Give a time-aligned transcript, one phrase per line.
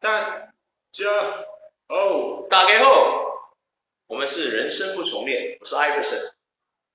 [0.00, 0.48] 大
[0.92, 1.44] 家
[1.88, 3.52] 哦，大家好，
[4.06, 6.18] 我们是人生不重练，我是艾弗森，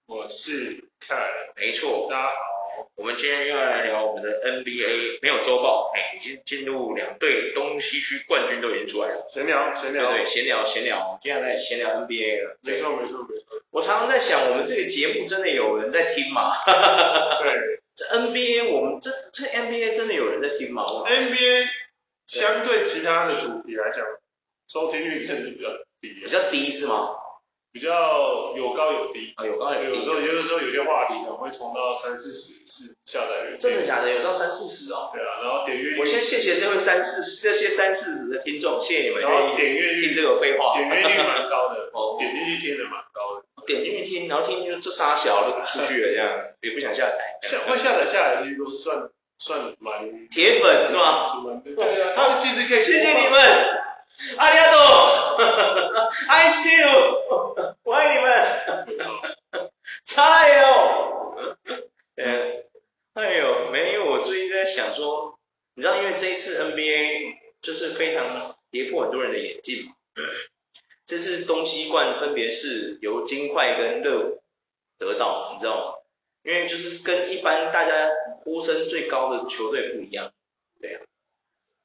[0.07, 1.15] 我是凯，
[1.55, 16.55] 没错，大家好，我们今天又要来聊我们的 NBA，没有周报，哎，已经进入两队东西区冠军都已经出来了，闲聊闲聊，对对，闲聊闲聊，接下来闲聊 NBA 了，没错没错没错，我常常在想，我们这个节目真的有人在听吗？
[16.65, 21.67] 对， 这 NBA 我们这这 NBA 真的有人在听吗？NBA
[22.39, 24.05] 相对其他的主题来讲，
[24.67, 25.69] 收听率肯定比较
[26.01, 27.15] 低，比较低是吗？
[27.71, 29.99] 比较有高有低啊，有高有低。
[29.99, 33.57] 有时候有的时候有些话题可能会冲到三四十次下载率。
[33.57, 34.09] 真的假的？
[34.09, 35.11] 有到三四十哦？
[35.13, 35.99] 对啊，然后点阅。
[35.99, 39.21] 我先谢谢这位三四这些三四十的听众，谢谢你们。
[39.21, 40.77] 然后点阅率听这个废话。
[40.77, 41.91] 点阅率蛮高的。
[41.93, 42.15] 哦。
[42.17, 43.45] 点进去听的蛮高的。
[43.67, 47.39] 点进去听，然后听就这仨小都出去了这样，也不想下载。
[47.41, 50.27] 下会下载下来其实都算算蛮。
[50.29, 51.61] 铁粉是吗？
[51.63, 52.13] 对啊。
[52.15, 52.79] 他们其实可以。
[52.79, 53.41] 谢谢你们。
[54.37, 54.79] 阿里阿多
[56.29, 58.31] ，I see you，我爱你们，
[60.05, 61.35] 加油！
[62.15, 62.63] 嗯，
[63.13, 65.37] 哎呦，没有，我最近在想说，
[65.73, 69.93] 你知道，因为这一次 NBA 就是非常跌破很多人的眼镜嘛，
[71.05, 74.37] 这次东西冠分别是由金块跟热火
[74.97, 75.93] 得到，你知道吗？
[76.45, 78.11] 因为就是跟一般大家
[78.43, 80.31] 呼声最高的球队不一样，
[80.79, 81.01] 对啊。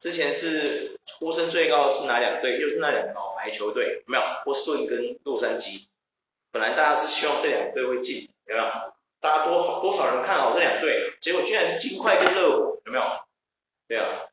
[0.01, 2.61] 之前是呼声最高的是哪两队？
[2.61, 4.23] 又是那两个老牌球队，有没有？
[4.45, 5.87] 波士顿跟洛杉矶。
[6.53, 8.71] 本来大家是希望这两队会进，有没有？
[9.21, 13.05] 大家多多少人看好这两队，结果居然是金块跟热火，有没有？
[13.89, 14.27] 对啊，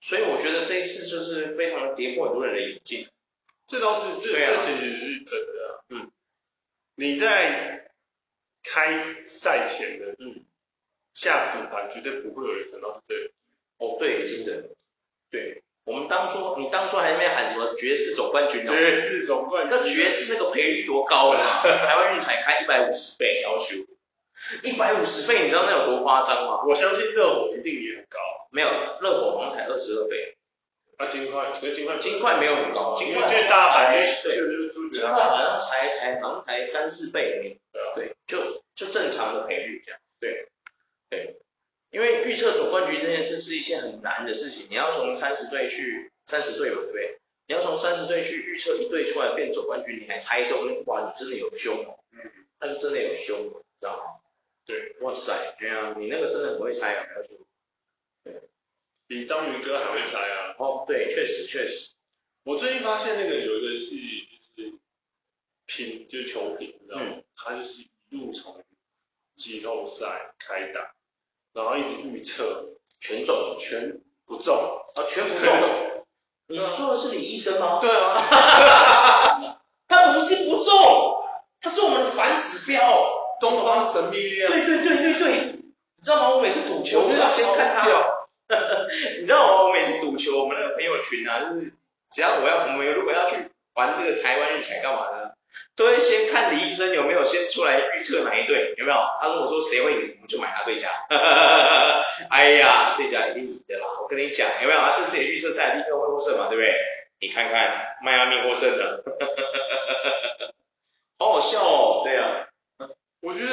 [0.00, 3.06] 所以我觉得这一次就是非常的跌破很多人的眼镜。
[3.66, 5.84] 这倒是，这、啊、这其实是真的、啊。
[5.90, 6.10] 嗯。
[6.96, 7.83] 你在
[8.64, 10.42] 开赛前的嗯
[11.14, 13.30] 下赌盘，绝对不会有人想到是这个。
[13.78, 14.70] 哦，对，真的。
[15.30, 18.72] 对，我们当初你当初还在那边喊什么爵士总冠军呢？
[18.72, 21.38] 爵士总冠军，那爵士那个赔率多高啊？
[21.62, 23.76] 台湾运彩开一百五十倍，要求
[24.62, 26.64] 一百五十倍，你知道那有多夸张吗？
[26.66, 28.18] 我相信热火一定也很高。
[28.50, 28.68] 没有，
[29.00, 30.33] 热火好像才二十二倍。
[30.96, 34.36] 啊，金块，金块，金块没有很高，金块最大牌对，
[34.92, 40.48] 金块好像才才好像才三四倍对啊，对，就就正常的赔率这样，对，
[41.10, 41.36] 对。
[41.90, 47.18] 因为预测总冠军这件事是一件很难的事情，你要从三十队去三十队嘛，对不对？
[47.46, 52.18] 你要从三十队去预测一队出来变总冠军，你还猜中，那哇，你真的有凶哦，嗯，
[52.58, 54.02] 那就真的有凶，知道吗？
[54.66, 57.43] 对，哇塞，对啊，你那个真的很会猜啊，要说，对，
[59.06, 60.54] 比章鱼哥还会猜啊。
[60.58, 61.90] 哦，对，确实确实，
[62.44, 64.72] 我最近发现那个有一个是就是
[65.66, 67.04] 品就是球品，你知道吗？
[67.16, 68.62] 嗯、他就是一路从
[69.36, 70.92] 季后赛开打。
[71.52, 74.56] 然后一直预测全中全不中
[74.96, 76.04] 啊，全不中。
[76.48, 77.78] 你说的是李医生吗？
[77.80, 78.20] 对啊。
[79.86, 81.22] 他不是不中，
[81.60, 82.80] 他是我们的反指标。
[83.40, 84.50] 东方神秘力量。
[84.50, 85.52] 对对对对对。
[85.96, 86.34] 你知道吗？
[86.36, 87.86] 我每次赌球，我都要先看他。
[89.20, 89.62] 你知道吗？
[89.64, 91.72] 我每次赌球，我们那个朋友群啊，就是
[92.10, 93.36] 只要我要，我们如果要去
[93.74, 95.34] 玩这个台湾运彩干嘛的？
[95.76, 98.96] 都会先看李医生有没有先出来预测哪一队，有没有？
[99.20, 100.88] 他如果说谁会赢，我们就买他对家。
[102.28, 103.86] 哎呀，对家一定赢的啦！
[104.02, 104.80] 我跟你讲，有没有？
[104.80, 106.74] 他这次也预测赛立刻会获胜嘛，对不对？
[107.20, 109.02] 你看看迈阿密获胜了，
[111.18, 112.02] 好好笑哦。
[112.04, 112.48] 对啊，
[113.22, 113.52] 我觉得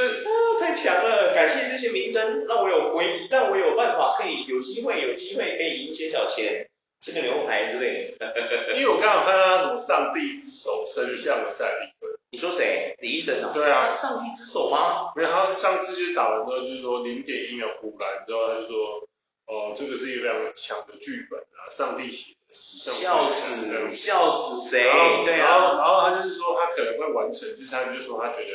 [0.72, 6.70] 太强了，感谢这些明灯，让我有唯一，但我有办法可以有机会，有机会可以赢一些小钱。
[7.02, 8.32] 吃个牛排之类的，
[8.80, 12.18] 因为我刚好看到他什么上帝之手伸向了赛迪克。
[12.30, 12.96] 你说谁？
[13.02, 13.52] 李医生啊？
[13.54, 13.86] 对啊。
[13.86, 15.12] 他是上帝之手吗？
[15.14, 19.02] 没有，他上次就是打完之后就是说零点一秒补篮之后他就说，
[19.48, 22.94] 哦、呃，这个是一个非常强的剧本啊，上帝写的史上。
[22.94, 24.84] 笑死，笑死谁？
[25.26, 25.58] 对啊。
[25.58, 28.54] 然后，然后他就是说他可能会完成，就是他就说他觉得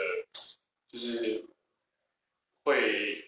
[0.91, 1.45] 就是
[2.67, 3.25] 会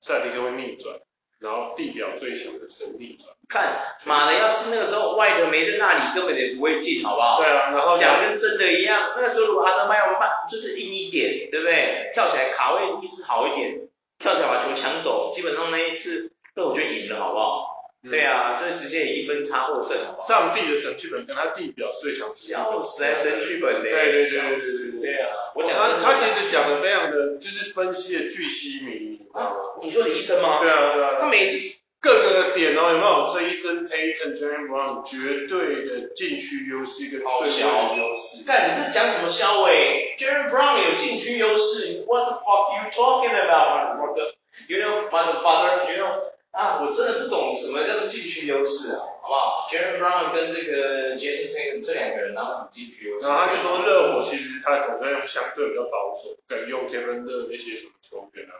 [0.00, 0.96] 赛迪就会逆转。
[1.38, 7.42] 然后地表最强的神逆转，看妈的，要是那个时候外德没在那里，根本也不会进，好不好？
[7.42, 12.10] 对啊，然后讲跟真的一样，那个时候如果阿德麦我们办，就是硬一点，对不对？
[12.14, 13.86] 跳起来卡位意识好一点，
[14.18, 17.75] 跳起来把球抢走，基本上那一次，那我就赢了，好不好？
[18.10, 20.28] 对啊，就直接以一分差获胜，好不好？
[20.28, 25.28] 上帝的神剧本跟他地表最强，笑死，神剧本嘞，对对对对对对啊！
[25.54, 29.52] 我讲他他其实讲的非常的，就是分析的巨细靡遗啊。
[29.82, 30.60] 你说李医生吗？
[30.62, 38.44] 对啊对啊，他每次各个的点哦，有没有？Jason Tatum、Jaylen Brown 绝对的禁区优势跟对外优势。
[38.46, 44.34] 干，你这讲什么肖伟？Jaylen Brown 有禁区优势？What the fuck you talking about, motherfucker?
[44.68, 46.12] You know，mother father，you know?
[46.56, 53.26] 啊，我真的不懂什么叫做禁区优势啊，好不好？Jaylen Brown 跟这个 Jayson Tatum 这两个人拿什么禁区优势？
[53.26, 58.56] 然后他就说热火其实他总在用相对比较保守，不敢用 Kevin Love 那些什么球员啊。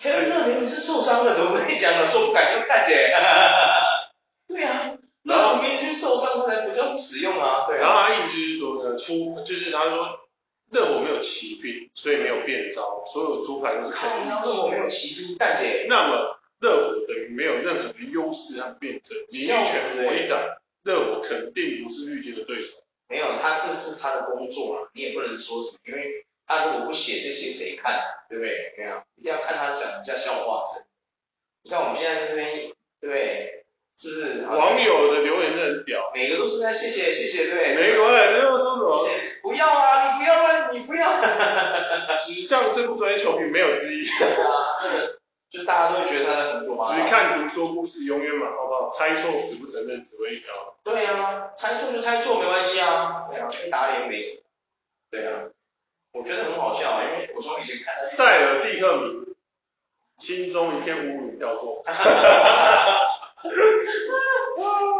[0.00, 3.10] Kevin Love 明明是受伤了，怎么跟你讲了说不敢用大姐？
[4.46, 4.94] 对啊，
[5.24, 7.66] 那我明明是受伤，他才不叫不使用啊。
[7.66, 7.80] 对啊。
[7.80, 10.20] 然后他意思就是说呢，出就是他说
[10.70, 14.24] 热火没有骑兵，所以没有变招，所有出牌都是看。
[14.24, 15.86] 热火没有骑兵，大姐。
[15.88, 16.36] 那么。
[16.60, 19.56] 热火等于没有任何的优势和辩证，你一拳
[20.08, 20.38] 回掌，
[20.84, 22.76] 热火肯定不是绿军的对手。
[23.08, 28.74] 没有，他这是他的工作啊，你也不能说什么，因为他如果不写这些谁看，对不对？
[28.78, 30.62] 没有，一定要看他讲一下笑话。
[31.62, 32.48] 你看我们现在在这边，
[33.00, 33.64] 对不对？
[33.98, 34.46] 是不是？
[34.46, 37.74] 网友的留言是很屌，每个都是在谢谢谢谢，对。
[37.74, 38.02] 没有，
[38.32, 39.08] 你又说什么？
[39.42, 40.16] 不要啊！
[40.16, 40.70] 你不要啊！
[40.72, 41.10] 你不要。
[42.06, 44.04] 史上最不专业球评没有之一。
[45.50, 46.94] 就大家都会觉得他在胡说八道。
[46.94, 50.76] 只看图说故事，永远马后炮，猜错死不承认，只会一条。
[50.84, 53.26] 对啊，猜错就猜错，没关系啊。
[53.30, 54.42] 对啊，去打脸没什么。
[55.10, 55.50] 对啊，
[56.12, 58.08] 我觉得很好笑啊，因为我从以前看他。
[58.08, 59.34] 塞尔蒂克米，
[60.18, 61.84] 心中一片乌云飘过。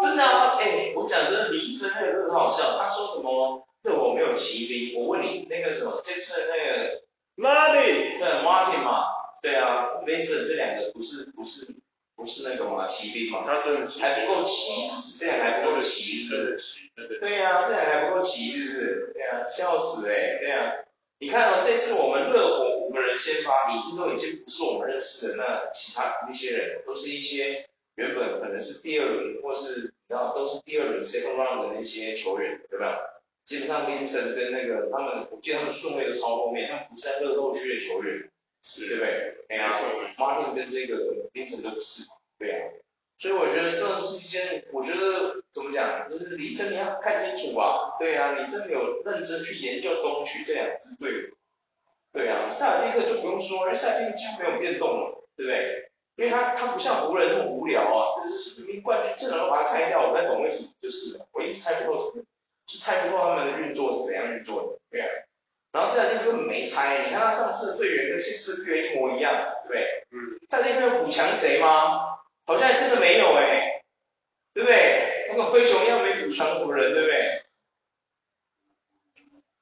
[0.01, 2.77] 真的啊，哎、欸，我讲真的，李医生那个真的很好笑。
[2.79, 3.67] 他说什么？
[3.83, 5.01] 热火没有骑兵。
[5.01, 7.03] 我问你，那个什么，这次那个。
[7.37, 8.19] Martin。
[8.19, 9.20] 对，Martin 嘛。
[9.43, 11.67] 对啊，Vincent 这两个不是不是
[12.15, 15.19] 不是那个嘛，骑兵嘛，他真的是，还不够骑，是不是？
[15.19, 17.19] 这样还不够骑，真的骑，对对。
[17.19, 19.13] 对啊，这样还不够骑，是不是？
[19.15, 20.73] 对啊，笑死哎、欸，对啊。
[21.19, 27.67] 你看哦，这次我们热火五个人先发，已经都已经不是我们认识的那其他那些人，都是一些
[27.97, 32.99] 原本可能是第二轮或是你知道都是第二轮 second round 的那些球员，对吧？
[33.45, 38.30] 基本上 Vincent 跟那个他们，我记得他们顺位都超后面，他们不是在热斗区的球员。
[38.63, 39.37] 是，对不对？
[39.49, 39.73] 哎呀
[40.17, 42.05] ，Martin 跟这个冰城都不是，
[42.39, 42.69] 对啊。
[43.19, 51.31] 所以我觉得这是一件，我觉得怎么讲，就是李晨你要看清楚啊，对啊，你真的有认真去研究东区这两支队，
[52.15, 55.91] 对啊，塞尔蒂克就不用说，因为塞尔蒂克几乎没有变动了，对不对？
[56.17, 62.15] 因为他他不像湖人那么无聊啊，就是明明冠军阵容都把它拆掉，我不太懂为什么，就是我一直猜不透，
[62.67, 65.09] 是猜不透他们的运作是怎样运作的，对啊。
[65.73, 69.33] 然后塞尔蒂克根本没拆，你看他上次的队员跟这次队员一模一样，
[69.69, 70.05] 对不对？
[70.11, 70.41] 嗯。
[70.49, 72.19] 塞尔蒂克有补强谁吗？
[72.45, 73.83] 好像还真的没有哎，
[74.53, 75.27] 对不对？
[75.31, 77.43] 那个灰熊一样没补强什么人，对不对？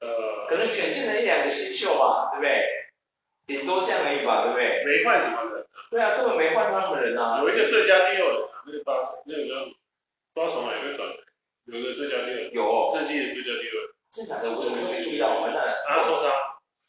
[0.00, 0.46] 呃。
[0.48, 2.64] 可能选进了一两个新秀吧，对不对？
[3.46, 4.84] 顶多这样而已吧，对不对？
[4.84, 5.66] 没换什么人。
[5.90, 7.40] 对啊，根本没换他们人啊。
[7.42, 8.92] 有一个最佳第六人，那个八，
[9.26, 9.64] 那个叫
[10.32, 11.06] 不知道从哪个转，
[11.66, 12.50] 有个最佳第六。
[12.52, 12.90] 有。
[12.92, 13.87] 这季的最佳第六人。
[14.12, 14.50] 真的假的？
[14.50, 15.40] 我怎么没注意到？
[15.40, 15.84] 完蛋了。
[15.86, 16.30] 他受伤。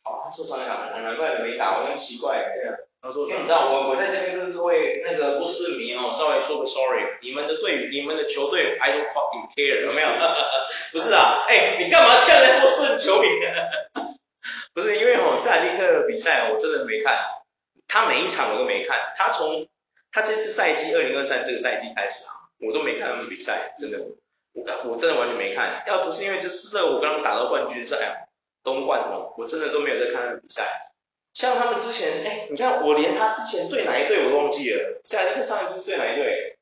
[0.04, 2.44] 哦，他受伤了，难怪没打，我很奇怪。
[2.56, 2.75] 对啊。
[3.01, 3.30] 他受伤。
[3.30, 10.07] 因为你知道，我我在这边跟各位那个波士顿迷哦，稍微说个 sorry，你们的队，你们的球队，I don't fucking care，有没有？
[10.92, 13.27] 不是啊，哎，你干嘛呛人波士顿球迷？
[14.74, 17.18] 不是，因为哦，塞尔蒂克比赛我真的没看，
[17.88, 19.68] 他每一场我都没看，他从
[20.12, 23.98] 他这次赛季二零二三这个赛季开始啊，我都没看他们比赛，真的。
[24.53, 28.29] 我我真的完全没看，要不是因为这次我跟他们打到冠军赛，
[28.63, 30.91] 东冠哦，我真的都没有在看他们比赛。
[31.33, 35.01] 像他们之前，哎，你看我连他之前对哪一队我都忘记了。
[35.03, 36.57] 塞尔蒂克上一次是对哪一队？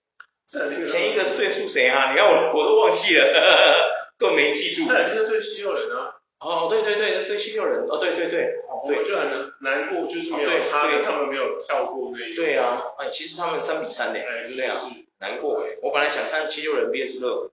[0.86, 2.12] 前一个是对付谁啊？
[2.12, 3.90] 你看我我都忘记了，呵呵
[4.20, 4.88] 都没记住。
[4.88, 6.16] 塞尔蒂克对七六人啊。
[6.40, 7.86] 哦，对对对，对七六人。
[7.90, 8.56] 哦，对对对。
[8.70, 12.44] 我就很难过，就是没有他，哦、对他们没有跳过那一个。
[12.44, 14.76] 对啊，哎，其实他们三比三的，哎，就这样。
[14.76, 14.86] 是
[15.20, 17.52] 难过哎，我本来想看七六人 VS 热火。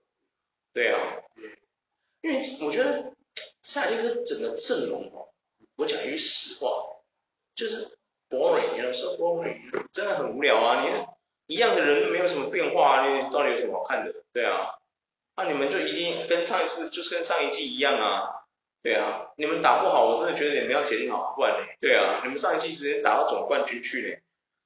[0.75, 0.99] 对啊，
[2.21, 3.13] 因为我觉得
[3.63, 5.29] 塞尔蒂克整个阵容哦，
[5.77, 6.67] 我讲一句实话，
[7.55, 7.97] 就是
[8.29, 9.57] boring，有时候 boring，
[9.93, 10.83] 真的很无聊啊！
[10.83, 14.13] 你一样的人没有什么变化啊，你到底有什么好看的？
[14.33, 14.75] 对啊，
[15.37, 18.43] 那、你们就一定跟上一次，就是跟上一季一样啊？
[18.83, 21.67] 对啊，你们打不好，我真的觉得你们要检讨，不然呢？
[21.79, 24.17] 对啊，你们上一季直接打到总冠军去呢？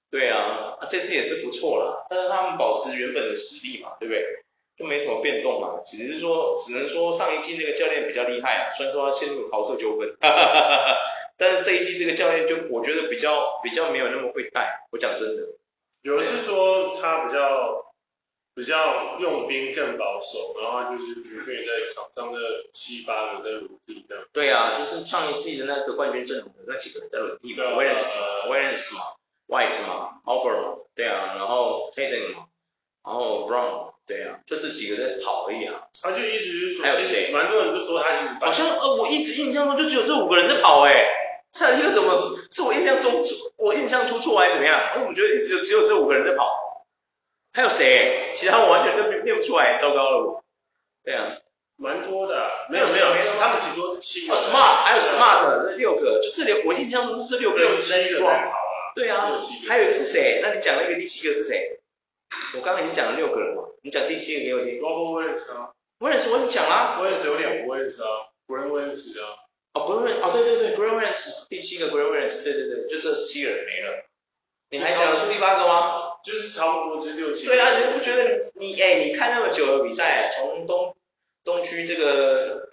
[0.09, 4.43] 对啊，啊，这次也是不错啦，但是他们保持原本的实力嘛，对不对？
[4.79, 10.97] 就没什么变动嘛，只是说，只能说上一季那个教练比较厉害啊，虽然说他陷入桃色纠纷，哈哈哈哈，
[11.37, 15.43] 但是这一季这个教练就我觉得比较比较没有那么会带，我讲真的。
[16.01, 17.91] 有人是说他比较
[18.55, 22.39] 比较用兵更保守，然后就是局限在场上的
[22.71, 24.23] 七八个在轮替这样。
[24.31, 29.01] 对啊，就是上一季的那个冠军阵容的那几个人在轮替嘛，Williams 嘛
[29.49, 32.45] ，White 嘛，Horford 嘛，对啊，然后 Tatum 嘛，
[33.03, 33.88] 然后 Brown。
[34.09, 35.83] 对啊，就这几个在跑而已啊。
[36.01, 37.29] 他就一直是说，还有谁？
[37.31, 38.09] 蛮多人就说他
[38.43, 40.95] 好像呃，我一直印象中就只有这五个人在跑哎。
[41.51, 43.23] 塞尔蒂克怎么是我印象中
[43.57, 44.93] 我印象出错还是怎么样？
[44.95, 46.87] 我怎么觉得一直只有这五个人在跑？
[47.53, 48.31] 还有谁？
[48.35, 50.43] 其他我完全都念不出来，糟糕了我。
[51.03, 51.37] 对啊，
[51.75, 53.05] 蛮多的，没有没有，
[53.39, 54.33] 他们只多是七个。
[54.33, 57.57] 哦，smart，还有 smart，这六个，就这里我印象中是这六个。
[57.57, 58.93] 六七个在跑啊。
[58.95, 59.31] 对啊，
[59.67, 60.39] 还有一个是谁？
[60.41, 61.78] 那你讲那个第七个是谁？
[62.55, 64.79] 我刚刚已经讲了六个人嘛，你讲第七个给我听。
[64.79, 65.71] Robert Williams 啊。
[65.99, 66.99] Williams 我已经讲了。
[67.01, 69.35] Williams 有两个 Williams 啊，Grant Williams 啊。
[69.73, 74.05] 哦 Williams，哦对对对 Williams，第七个 Williams，对对对，就这七个人没了。
[74.71, 76.19] 你还讲得出第八个吗？
[76.23, 77.45] 就是差不多，就是六七。
[77.47, 78.23] 对啊，你不觉得
[78.55, 80.95] 你你哎，你看那么久的比赛，从东
[81.43, 82.69] 东区这个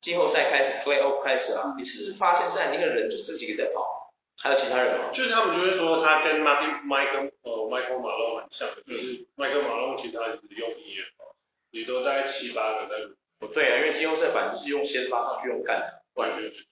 [0.00, 3.99] 季后赛开始，Playoff 开始啊，你是发现现在那个人就这几个在跑，
[4.42, 5.10] 还有其他人吗？
[5.12, 11.36] 就是他们就会说他跟 Michael Michael 呃 Michael Malone 很像的，就是 Michael Malone 其实他是用一也好，
[11.70, 13.14] 也都大概七八个在。
[13.38, 16.66] 不对啊，因为季后赛版就是用先发上去用干的，不然就是。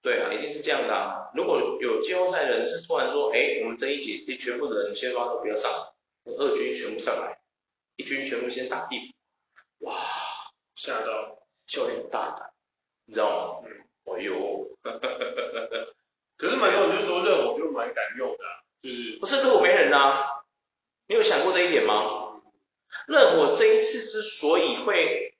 [0.00, 1.28] 对啊，一定是这样的啊！
[1.34, 5.92] 如果有季后赛人是突然说，哎，我们这一节全部的人先发都不要上，
[6.24, 7.40] 二军全部上来，
[7.96, 9.14] 一军全部先打地，
[9.80, 9.96] 哇，
[10.76, 12.50] 吓到，教练很大胆，
[13.06, 13.68] 你知道吗？
[13.68, 14.68] 嗯，哎呦，
[16.38, 18.44] 可是蛮多人就说热火就蛮敢用的，
[18.82, 20.24] 就是不是热火没人啊？
[21.06, 22.40] 你有想过这一点吗？
[23.06, 25.34] 热火这一次之所以会，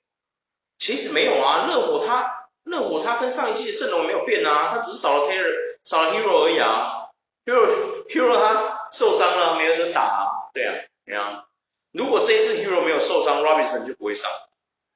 [0.77, 2.35] 其实没有啊，热火他。
[2.65, 7.09] 热火他跟上一季的阵容没有变啊，他只是少了 Taylor，少了 Hero 而已啊。
[7.45, 10.51] Hero Hero 他受伤了，没人打啊。
[10.53, 11.45] 对啊，对啊。
[11.91, 14.29] 如果这一次 Hero 没有受伤，Robinson 就不会上。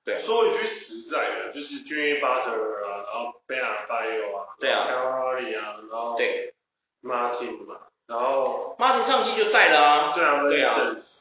[0.06, 0.18] 对。
[0.18, 6.54] 说一句实在的，就是 Jimmy Butler 啊，然后 Bam Adebayo 啊，对啊，Curry 啊，然后对
[7.02, 10.14] ，Martin 嘛，然后 Martin 上季就在了啊。
[10.16, 10.70] 对啊，对啊。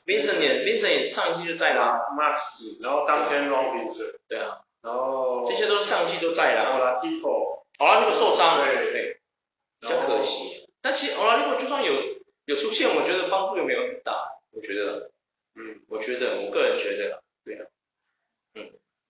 [0.06, 2.00] Vincent 也 Vincent 也上季就在了啊。
[2.16, 4.14] Max，然后 Duncan Robinson。
[4.28, 4.60] 对啊。
[4.82, 6.60] 然后这些都是上季都在的。
[6.60, 9.20] Oladipo，奥拉迪波受伤了，对对对，
[9.80, 10.68] 比较可惜。
[10.80, 11.92] 但其实奥拉迪波就算有
[12.46, 14.32] 有出现，我觉得帮助也没有很大。
[14.50, 15.12] 我觉得，
[15.54, 17.71] 嗯，我觉得，我个人觉得，对啊，嗯，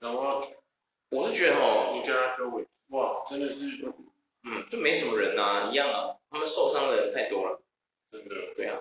[0.03, 0.45] 然后
[1.11, 3.67] 我是觉得哦，你跟他周围，哇，真的是，
[4.43, 7.63] 嗯，就没什么人啊，一样啊，他们受伤的人太多了，
[8.11, 8.81] 真的，对啊，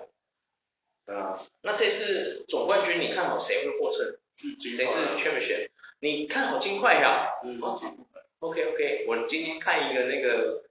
[1.06, 4.18] 啊，那这次总冠军你看好谁会获胜？
[4.36, 5.68] 谁是 Championship？
[6.00, 7.28] 你看好金块呀？
[7.44, 7.60] 嗯
[8.40, 10.64] ，OK OK，我今天看一个那个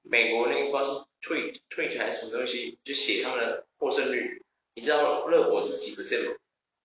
[0.00, 4.42] 美国那个不知道是 tweet tweet 还是什么东西，就写他们的获胜率。
[4.74, 6.36] 你知道热火是几 percent 吗？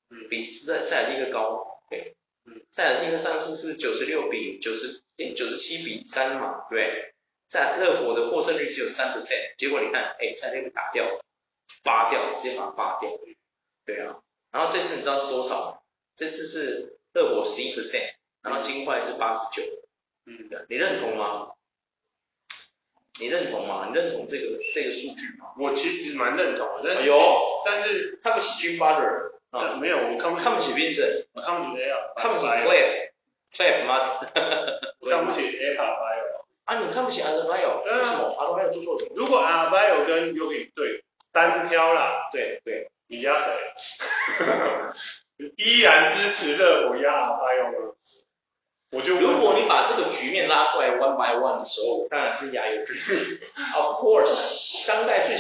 [0.10, 1.80] 嗯，比塞塞尔蒂克高。
[1.90, 2.23] 对，嗯，
[2.72, 7.14] 塞尔蒂克上次是九十六比九十，哎，九十七比三嘛，对。
[7.48, 11.06] 在热火的获胜率只有三 percent，结果你看，哎，塞尔蒂克打掉，
[11.84, 13.12] 拔掉，直接把它拔掉。
[13.86, 14.22] 对啊，
[14.52, 15.84] 然后这次你知道是多少？
[16.16, 17.00] 这次是。
[17.14, 19.62] 热火十一 percent，然后金块是八十九，
[20.26, 21.52] 嗯，你认同吗？
[23.20, 23.88] 你认同吗？
[23.88, 25.54] 你认同这个这个数据吗？
[25.60, 27.16] 我其实蛮认同的，但是，哎，
[27.64, 31.98] 但是他不起 Jimmy Butler 啊，没有，我看不看不起 Vincent，我看不起谁啊？
[32.18, 34.20] 看不起 Clay，Clay 吗？
[35.00, 37.84] 我看不起 Adebayo 啊，你看不起 Adebayo？
[37.84, 39.12] 为什么？Adebayo 做错什么？
[39.16, 43.52] 如果 Adebayo 跟 Jokic 对单挑啦，对对，你压谁？
[45.58, 47.94] 依然支持热火压阿巴约吗？
[48.92, 53.42] 我就如果你把这个局面拉出来 one by one 的时候，当然是压有支持。
[53.76, 55.33] Of course，当代最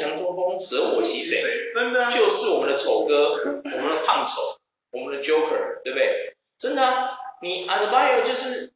[0.59, 1.41] 舍我其谁？
[1.73, 4.59] 真的、啊，就是我们的丑哥，我们的胖丑，
[4.91, 6.35] 我们的 Joker，对不对？
[6.57, 8.71] 真的、啊，你阿德巴约就是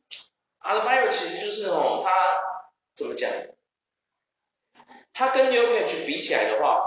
[0.59, 2.11] 阿德巴约，其实就是哦，他
[2.95, 3.31] 怎么讲？
[5.13, 6.81] 他跟 Jokic 比起来的话，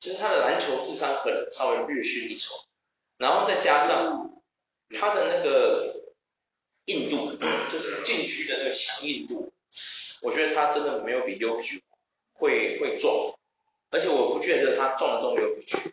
[0.00, 2.54] 就是他的篮球智商可能稍微略逊一筹。
[3.18, 4.42] 然后再加上
[4.98, 6.02] 他的那个
[6.86, 7.32] 硬度，
[7.70, 9.52] 就是禁区的那个强硬度，
[10.22, 11.80] 我觉得他真的没有比 Jokic
[12.34, 13.34] 会会壮，
[13.90, 15.92] 而且我不觉得他撞得动 Jokic。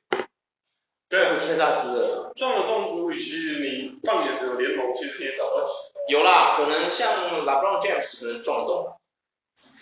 [1.10, 2.34] 对，太大只了。
[2.36, 6.02] 撞得动 Jokic，其实你放眼整个联盟，其实也找不到几个。
[6.10, 9.00] 有啦，可能像 LeBron James 可能撞得动，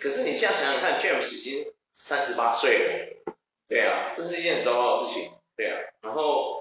[0.02, 3.34] 可是你现在想想看，James 已经三十八岁了，
[3.68, 6.60] 对啊，这是一件很糟糕的事情，对啊，然后。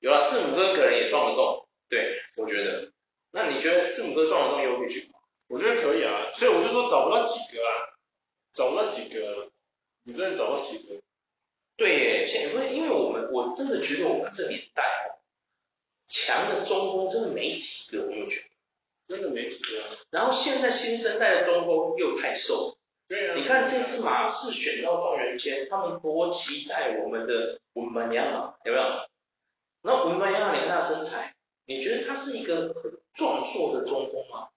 [0.00, 2.92] 有了，字母哥可能也撞得动，对，我觉得。
[3.32, 5.18] 那你觉得字母哥撞得动有可以去吗？
[5.48, 7.98] 我觉得可以啊，所以我就说找不到几个啊，
[8.52, 9.50] 找不到几个，
[10.04, 11.00] 你真的找到几个？
[11.76, 15.20] 对耶，现在因为我们我真的觉得我们这年代
[16.08, 18.40] 强的中锋真的没几个，我有觉
[19.06, 19.88] 得，真的没几个啊。
[20.10, 22.76] 然后现在新生代的中锋又太瘦，
[23.06, 23.36] 对啊。
[23.36, 28.84] 你看这次马刺选到状元签，他们多期待我们的文班亚马，有没有？
[29.82, 34.48] 那文班亚马那身材，你觉得他是一个很壮硕的中锋吗？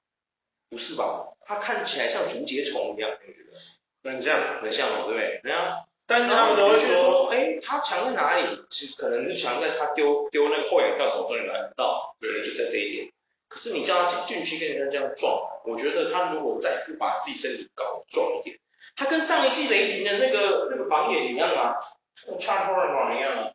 [0.69, 1.33] 不是吧？
[1.45, 3.57] 他看起来像竹节虫一样，你觉得？
[4.03, 5.41] 很像，很像哦，对不对？
[5.43, 8.65] 人家但是他们都会说，哎，他强在哪里？
[8.69, 13.11] 其实可能是强在他丢丢那个后仰跳投中你来不到，可能就在这一点。
[13.47, 18.57] 可是你叫他进去跟人家这样撞，我觉得他如果再不把自己身体搞壮一点，
[18.95, 21.75] 他跟上一季雷霆的那个那个榜眼一样啊，
[22.25, 23.51] 跟 Charles Barkley 一样啊，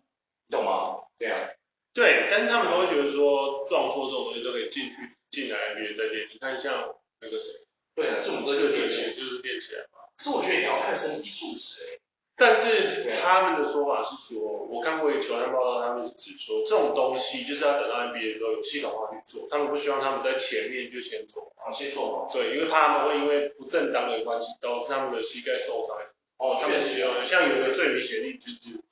[0.47, 0.97] 你懂吗？
[1.19, 1.49] 对啊，
[1.93, 4.97] 对，但是他们都会觉得说撞错这种东西都可以进去
[5.31, 6.29] 进来别人再练。
[6.33, 7.53] 你看像那个谁，
[7.95, 9.83] 对啊，这种歌就是练起来，就是练起来
[10.18, 11.99] 是我觉得你要看身体素质哎。
[12.38, 22.28] 但是他们的说法是说，我看过一个球探报道，他们是指说这种东西就是要等到 NBA 的时候有系统化去做，他们不希望他们在前面就先做，好先做好。
[22.30, 25.96] 对，因为怕他们会因为不正当的关系导致他们的膝盖受伤。
[26.37, 28.85] 哦，确实哦，像有一个最明显的例子就是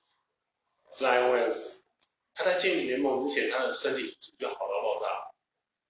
[0.94, 1.82] Zion Williams，
[2.34, 5.06] 他在进联盟之前，他的身体素质就好到爆炸。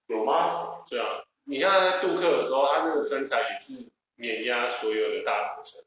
[0.07, 0.83] 有吗？
[0.89, 5.85] 对啊，你看他在杜克的时候，他那个身材也是碾压所有的大学生。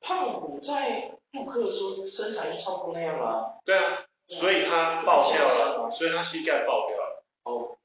[0.00, 3.58] 胖虎在杜克的时候身材就差不多那样了。
[3.64, 7.24] 对啊，所以他爆掉了，所以他膝盖爆掉了。
[7.44, 7.76] 哦，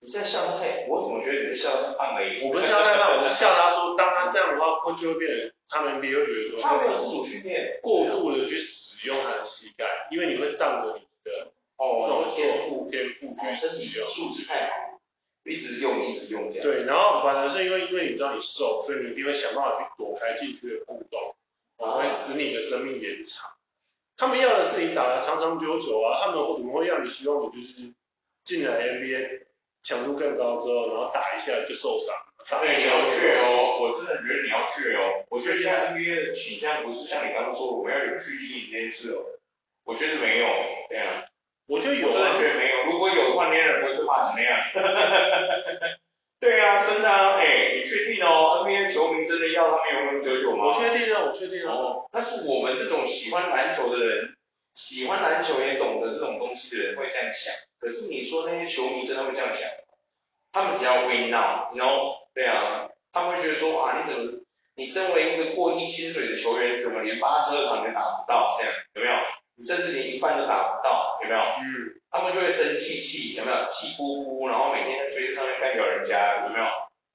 [0.00, 0.64] 你在笑他？
[0.88, 2.46] 我怎么觉得你在笑他胖而已？
[2.46, 14.85] 我不是笑他胖，我是笑他说，当他这样的话，会就会变成他们 NBA 会觉得说，他没有自主训练，过度的去使用他的膝盖，因为你会仗着你的哦天赋天赋去使用，素质太好，
[15.46, 16.62] 一直用一直用这样。
[16.62, 21.36] 对，然后反而是因为因为你知道你瘦，所以你一定会想办法去躲开进去的互动。
[21.78, 23.50] 啊，会使你的生命延长。
[24.16, 27.92] 他们要的是你打得长长久久啊，他们怎么会让你希望你就是
[28.44, 29.42] 进来 NBA
[29.82, 32.14] 强度更高之后，然后打一下就受伤？
[32.62, 35.26] 对，你要去哦，我真的觉得你要去哦。
[35.28, 39.20] 我觉得现在 NBA 的倾向不是像你刚刚说我们要有去经营这件事哦，
[39.84, 40.46] 我觉得没有，
[40.88, 41.25] 对啊，
[41.66, 42.84] 我觉得有，我真的觉得没有。
[42.92, 44.58] 如果有的话，那样不会被骂成那样。
[46.38, 50.66] 对啊，真的啊，哎，你确定哦？NBA 球迷真的要他们永恒久久吗？
[50.66, 51.72] 我确定啊，我确定啊。
[51.72, 54.36] 哦，那是我们这种喜欢篮球的人，
[54.74, 57.54] 喜欢篮球也懂得这种东西的人会这样想。
[57.80, 59.68] 可是你说那些球迷真的会这样想？
[60.52, 62.14] 他们只要 win now，你 know？
[62.34, 64.32] 对啊，他们会觉得说啊，你怎么，
[64.76, 68.54] 你身为一个过亿薪水的球员，怎么连八十二场都打不到？
[68.58, 69.16] 这样有没有？
[69.56, 71.40] 你甚至连一半都打不到，有没有？
[71.40, 72.00] 嗯。
[72.08, 73.66] 他们就会生气气，有没有？
[73.66, 76.66] 气呼呼，然后每天在推特上面干掉人家，有没有？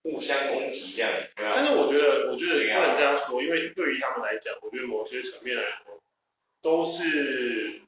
[0.04, 1.56] 互相攻击这样，有没有？
[1.56, 6.02] 但是我觉得，我觉得不能这样说，因为对于他们来讲，我觉得某些层面来说，
[6.62, 7.82] 都是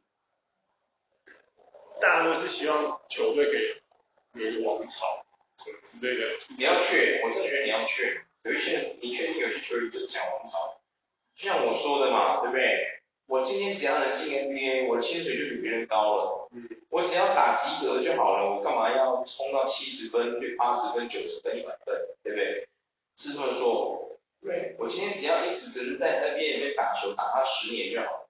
[2.01, 5.23] 大家都是希望球队可以有一个王朝
[5.57, 6.27] 什么之类的。
[6.57, 8.21] 你要去，我真的觉得你要去。
[8.43, 10.81] 有一些人，你确定有些球员真的想王朝？
[11.35, 12.92] 就像我说的嘛，对不对？
[13.27, 16.49] 我今天只要能进 NBA，我的薪水就比别人高了。
[16.51, 22.67] 嗯，我只要打及格就好了，我干嘛要冲到七十分、八十分、九十分、一百分，对不对？
[23.17, 24.19] 是这么说。
[24.41, 28.29] 对，我今天只要一直只能在 NBA 里面打球，打他十年就好了。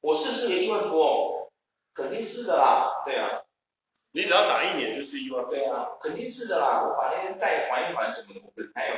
[0.00, 1.50] 我是不是个亿万富翁？
[1.94, 3.02] 肯定是的啦。
[3.04, 3.42] 对啊，
[4.12, 5.58] 你只要打一年就是亿万富翁。
[5.58, 6.84] 对啊，肯定是的啦。
[6.86, 8.94] 我把那些债还一还什么的，我还有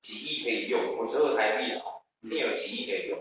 [0.00, 0.98] 几亿可以用。
[0.98, 3.18] 我只有台币啊，一定有几亿可以用。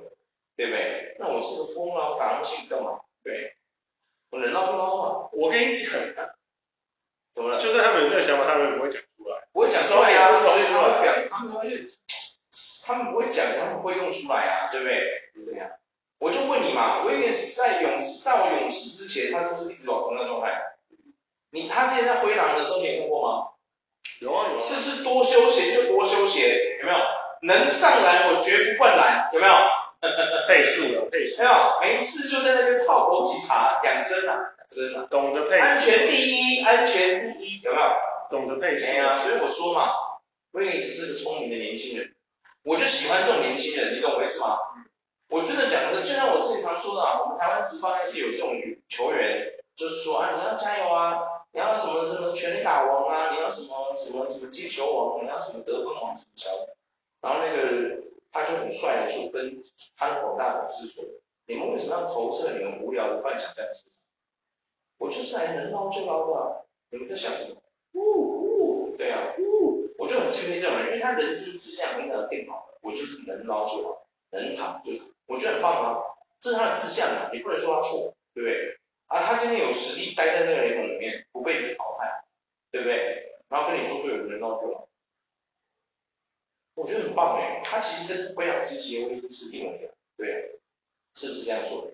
[0.60, 1.15] 对不对？
[1.19, 3.00] 那我是个疯了，我打那么兴干嘛？
[3.24, 3.56] 对，
[4.30, 5.30] 我人捞不捞嘛？
[5.32, 6.02] 我跟你讲，
[7.34, 7.58] 怎么了？
[7.58, 9.48] 就算他们有这个想法，他们也不会讲出来。
[9.54, 11.86] 不会讲出来呀，所以他们表，他们会，
[12.86, 15.00] 他们不会讲，他们会用出来啊，对不对？
[15.45, 15.72] 对呀。
[16.17, 20.62] 我就问你嘛，威廉斯在勇士到勇士之前，他是不是一直保持那状态？
[21.52, 23.48] 你他之前在灰狼的时候，你也看过吗？
[24.19, 24.60] 有啊有啊。
[24.60, 26.50] 是不是多休闲就多休闲？
[26.82, 26.98] 有没有？
[27.43, 29.54] 能上篮我绝不灌篮，有没有？
[30.47, 31.41] 配速了，配速。
[31.41, 35.07] 没有，每一次就在那边泡枸杞茶养生啊，真的。
[35.07, 35.57] 懂得配。
[35.59, 37.83] 安全第一，安全第一，有没有？
[38.29, 38.85] 懂得配速。
[38.85, 39.91] 对啊，所以我说嘛，
[40.51, 42.13] 威廉斯是个聪明的年轻人，
[42.63, 44.57] 我就喜欢这种年轻人，你懂我意思吗？
[44.77, 44.85] 嗯。
[45.29, 48.53] 我真的讲的，就像我之前常说的啊，我们台湾职棒还是有这种
[48.88, 51.19] 球员，就是说啊，你要加油啊，
[51.51, 56.75] 你要什么什么全力打王啊，你要什么什么什么接球王，你要什么得分王什么小的，
[57.21, 58.07] 然后那个。
[58.31, 59.63] 他就很帅的就，跟
[59.97, 61.03] 他的广大粉丝说，
[61.47, 63.89] 你们为什么要投射你们无聊的幻想在我身上？
[64.97, 67.61] 我就是来能捞就捞的，你们在想什么？
[67.93, 76.03] 呜呜，对啊，呜，我就很敬佩这种人，因为他人生志向非常的定好了，我就是能捞就好，能躺就躺，我觉得很棒啊，
[76.41, 78.77] 这是他的志向啊，你不能说他错，对不对？
[79.07, 82.25] 啊，他今天有实力待在那个联盟里面，不被你淘汰，
[82.69, 83.39] 对不对？
[83.47, 84.88] 然后跟你说对，能捞就捞。
[86.79, 90.35] 我觉得很棒哎，他其实跟灰狼之结威是一模一样，对啊，
[91.13, 91.91] 是不是这样说的？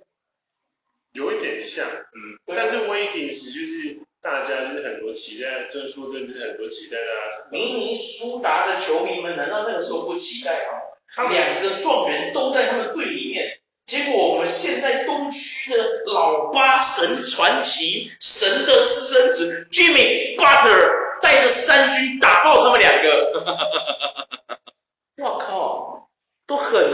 [1.11, 7.47] 有一点像，嗯，但是威霆其实就是大家就是很多期待，就是说真的是很多期待大家。
[7.49, 10.73] 明尼苏达的球迷们难道那个时候不期待吗？
[11.15, 23.31] 他们两个状元都在他们队里面，结果我们现在东区的老八神传奇，神的私生子 Jimmy Butler 带着三军打爆他们两个。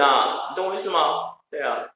[0.02, 0.48] 啊！
[0.50, 1.38] 你懂我意思吗？
[1.50, 1.90] 对啊，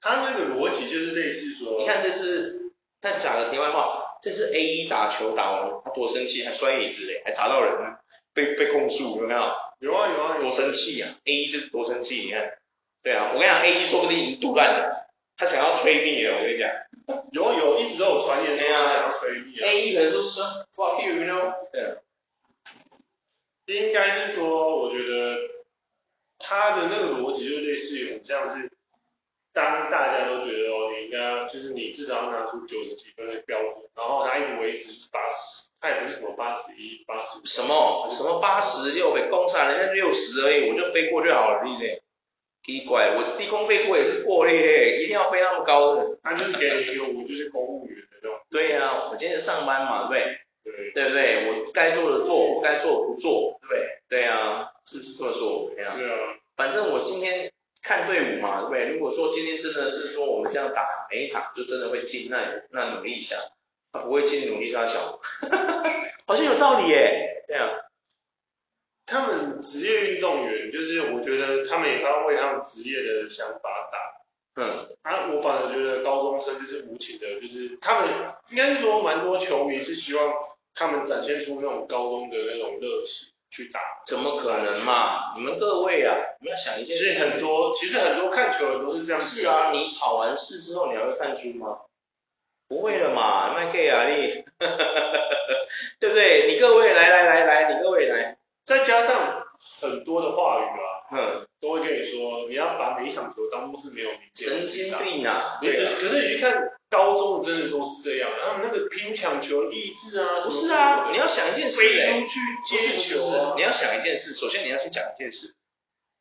[0.00, 7.98] 他那个逻辑就是类似说，你看这是，但讲个题外话，这是 A 一打球打完，他多生气，还摔椅子嘞，还砸到人呢，
[8.32, 9.40] 被被控诉，有没有？
[9.80, 12.58] 有啊有啊，多生气啊！A 一就是多生气，你看。
[13.02, 16.68] 对啊，我跟你讲，A 一说不定已经赌烂了，他想要吹灭了，我跟你讲。
[17.32, 19.58] 有有，一直都有传言说他想要吹蜜。
[19.60, 20.40] A 一可能说是
[20.74, 21.54] fuck you，you know？
[21.72, 21.98] 对。
[23.66, 25.36] 应该是说，我觉得
[26.48, 28.70] 他的那个逻辑就类似于很像是，
[29.52, 42.02] 当大家都觉得哦，你应该就是你至少要拿出九十几分的标准，然后他一直维持八十，他也不是什么八十一、八十什么什么八十六被攻上，人家六十而已，我就飞过就好了，对不对？
[42.64, 46.18] 奇怪，我低空飞过也是过嘞，一定要飞那么高的？
[46.22, 48.40] 他就是给你一个，我就是公务员的那种。
[48.50, 50.20] 对呀、啊，我今天上班嘛，对
[50.64, 50.92] 不对？
[50.92, 51.50] 对对不对？
[51.50, 54.00] 我该做的做，不该做的不做，对不对？
[54.08, 55.70] 对啊，是不是这么说？
[55.74, 55.96] 对啊。
[55.96, 56.37] 是啊。
[56.58, 58.88] 反正我今天看队伍嘛，对不对？
[58.88, 63.36] 如果说今天真的是说我们这样打每一场就真的会进，那那努力一下，
[63.92, 65.20] 他不会进努力抓小，
[66.26, 67.44] 好像有道理耶。
[67.46, 67.70] 对啊。
[69.06, 74.62] 他们职业运动员，就是我觉得他们也要为他们职业的想法打。
[74.62, 74.96] 嗯。
[75.02, 80.34] 啊，我反而觉得高中生就是无情的，就是他们应该是说蛮多球迷是希望
[80.74, 83.80] 他们展现出那种高中的那种热情去打。
[84.06, 85.34] 怎么可能嘛？
[85.36, 87.04] 你们各位啊，你们要想一件事。
[87.04, 89.20] 其实很多，其实很多看球的都是这样。
[89.20, 91.78] 是啊，你考完试之后你还会看书吗？
[92.68, 94.44] 不会了嘛，卖给压力，
[95.98, 96.52] 对不对？
[96.52, 98.36] 你各位来来来来，你各位来。
[98.66, 99.46] 再加上
[99.80, 104.50] 很多的话语啊，嗯，都会跟你说，你要把每一场球当做是没有明天。
[104.50, 105.58] 神经病啊！
[105.62, 112.38] 你只可是你去看高中真的都是这样，然后那个拼抢球意志啊，不是啊，你要想一件事，飞出去
[113.58, 115.56] 你要想一件事，首先你要去讲一件事，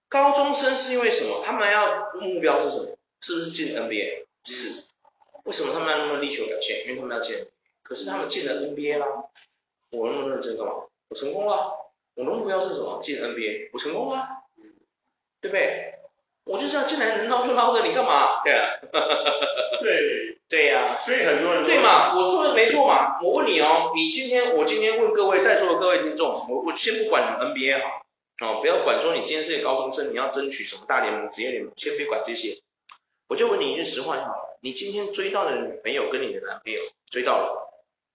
[0.09, 1.43] 高中生是因为什么？
[1.45, 2.97] 他们要目标是什么？
[3.21, 4.25] 是不是进 NBA？
[4.43, 4.85] 是。
[5.43, 6.85] 为什么他们要那么力求表现？
[6.87, 7.47] 因为他们要进。
[7.83, 9.05] 可是他们进了 NBA 啦，
[9.91, 10.73] 我那么认真干嘛？
[11.09, 11.93] 我成功了。
[12.15, 12.99] 我的目标是什么？
[13.03, 14.27] 进 NBA，我成功了，
[15.39, 15.96] 对不对？
[16.47, 18.41] 我就是要进来能捞就捞的，你干嘛？
[18.43, 18.69] 对啊，
[19.81, 23.19] 对 对呀、啊，所以很多人对嘛，我说的没错嘛。
[23.21, 28.03] 我问你哦，你今天我今天问各位在座的各位听众，我我先不管你们 NBA 好，
[28.45, 32.57] 哦，不要管说你今天是个高中生，你要争取什么大联盟、职业联盟，先别管这些。
[33.27, 36.79] 我就问你一句实话就好了，你今天追到的女朋友跟你的男朋友
[37.11, 37.66] 追到了。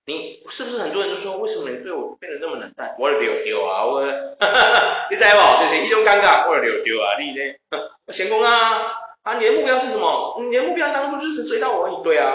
[0.04, 2.96] 你是不是很多人都说，为什么你对我变得那么冷淡？
[2.98, 4.02] 我丢丢啊，我，
[5.10, 5.62] 你知不？
[5.62, 7.54] 就是一种尴尬，我丢丢啊，你呢？
[8.06, 8.94] 我成功啊！
[9.22, 10.42] 啊，你的目标是什么？
[10.42, 12.34] 你的目标当初就是追到我而已，对啊。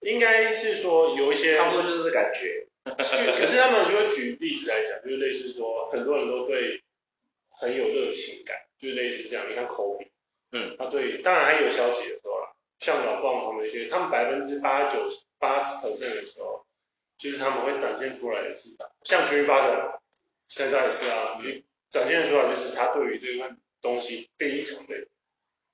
[0.00, 2.66] 应该是说有一些，差不多就是这感觉。
[2.84, 3.04] 可
[3.46, 6.82] 是他们就会举例子来讲，就是类似说，很多人都对
[7.60, 9.48] 很有热情感，就是类似这样。
[9.48, 10.06] 你看科比，
[10.50, 12.41] 嗯，他对，当然还有消极的时候啦。
[12.82, 16.66] 像老棒他们一些，他们百分之八九八十 percent 的时候，
[17.16, 18.70] 就是他们会展现出来的是，
[19.04, 20.00] 像群发的，
[20.48, 25.06] 现在是啊，你展现出来就是他对于这个东西非常的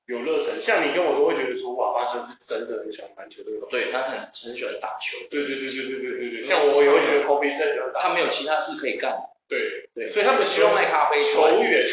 [0.05, 0.61] 有热忱。
[0.61, 3.77] 像你跟我都会觉得说，哇，巴特是真的很喜欢篮球这个东西。
[3.77, 5.16] 对，他很很喜欢打球。
[5.31, 6.42] 对对对对对对对对。
[6.42, 8.09] 像我也会觉得科比是很喜欢打球。
[8.09, 9.16] 他没有其他事可以干。
[9.49, 10.07] 对对。
[10.09, 11.88] 所以他们希望卖咖啡球员，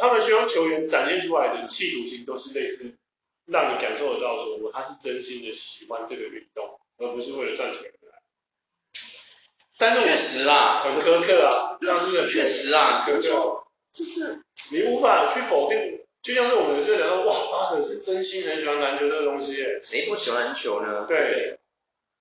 [0.00, 2.94] 他们希望球员展现出来的企图心都是类似。
[3.50, 8.22] 让你感受得到说，他是真心的喜欢这个运动，而不是为了赚钱而来。
[9.76, 12.28] 但是确实啦，很苛刻啊，这样是不是？
[12.28, 13.64] 确实啊，苛刻。
[13.92, 21.06] 就是你无法去否定，就像是我们这个人，哇，巴特是真心很喜欢篮球这个东西，谁不喜欢篮球呢？
[21.08, 21.58] 对，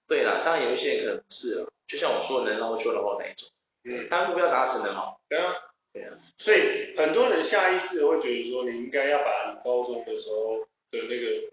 [0.07, 3.49] 对啦，当然有一些人可能不是，就像我说的能捞球的话那一种，
[3.83, 5.13] 嗯，但目标达成的嘛。
[5.29, 5.53] 对啊，
[5.93, 10.65] 对啊，所以很多人下意识的会觉得说，你应该要把你高中的时候。
[10.91, 11.51] 的那个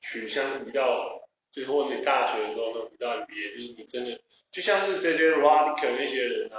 [0.00, 6.58] 取向比较，就是或者你大学的时候都比较 NBA，就是你真的就像是这些 Rodica 那些人啊，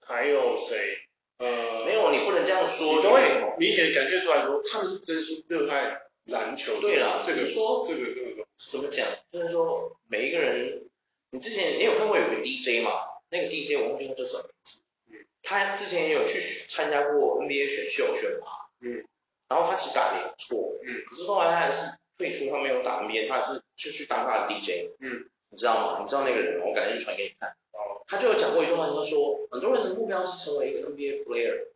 [0.00, 0.98] 还有谁？
[1.38, 3.22] 呃，没有，你不能这样说，你都会
[3.58, 6.80] 明显感觉出来说他们是真心热爱篮球。
[6.80, 9.06] 对啦，这个说这个这个怎么讲？
[9.30, 10.88] 就是说每一个人，
[11.30, 12.90] 你之前你有看过有个 DJ 吗？
[13.30, 14.80] 那个 DJ 我忘记他叫什么名字，
[15.12, 18.46] 嗯，他之前也有去参加过 NBA 选秀选拔，
[18.80, 19.04] 嗯。
[19.48, 26.02] 然后他其实打的也不错，嗯，可是后来他还是退出，他没有打 NBA，他还是就去当他的 DJ，嗯，你知道吗？
[26.02, 26.66] 你知道那个人吗？
[26.66, 27.50] 我改天去传给你看。
[27.72, 31.68] 哦，他就有讲过一句话，他说很多人的目标是成为一个 NBA player，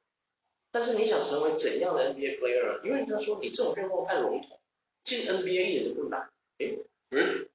[0.70, 2.80] 但是你想成为怎样的 NBA player 呢？
[2.84, 4.58] 因为他说你这种愿望太笼统，
[5.04, 6.28] 进 NBA 一点都不难。
[6.58, 6.78] 诶，
[7.10, 7.46] 嗯，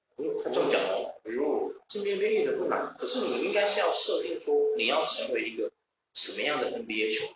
[0.43, 2.95] 他这么讲哦，哎呦，进 NBA 一点都不难。
[2.97, 5.69] 可是你应该是要设定说你要成为一个
[6.13, 7.36] 什么样的 NBA 球员？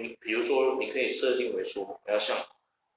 [0.00, 2.36] 你比如说你可以设定为说我要像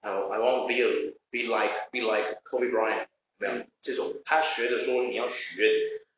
[0.02, 3.08] I I want to be a, be like be like Kobe Bryant，
[3.40, 5.72] 这样这种他学的说你要许愿，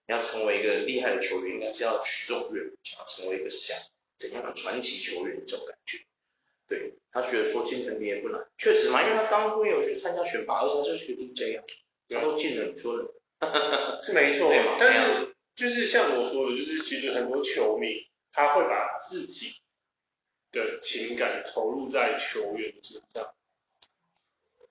[0.08, 3.78] 你要成为一个厉害的球员，应该是要许这种愿，想要成为一个像
[4.18, 6.00] 怎样的传奇球员这种感觉。
[6.68, 11.64] 对，他觉得说进 NBA 不难，确实嘛，因为他当初有去参加选拔，而且他就是个 DJ 啊，
[12.10, 14.78] 他都进了，你说的是没错嘛？
[14.80, 19.62] 但是就是像我说的，就是其实很多球迷他会把自己
[20.56, 23.30] 的情感投入在球员身上。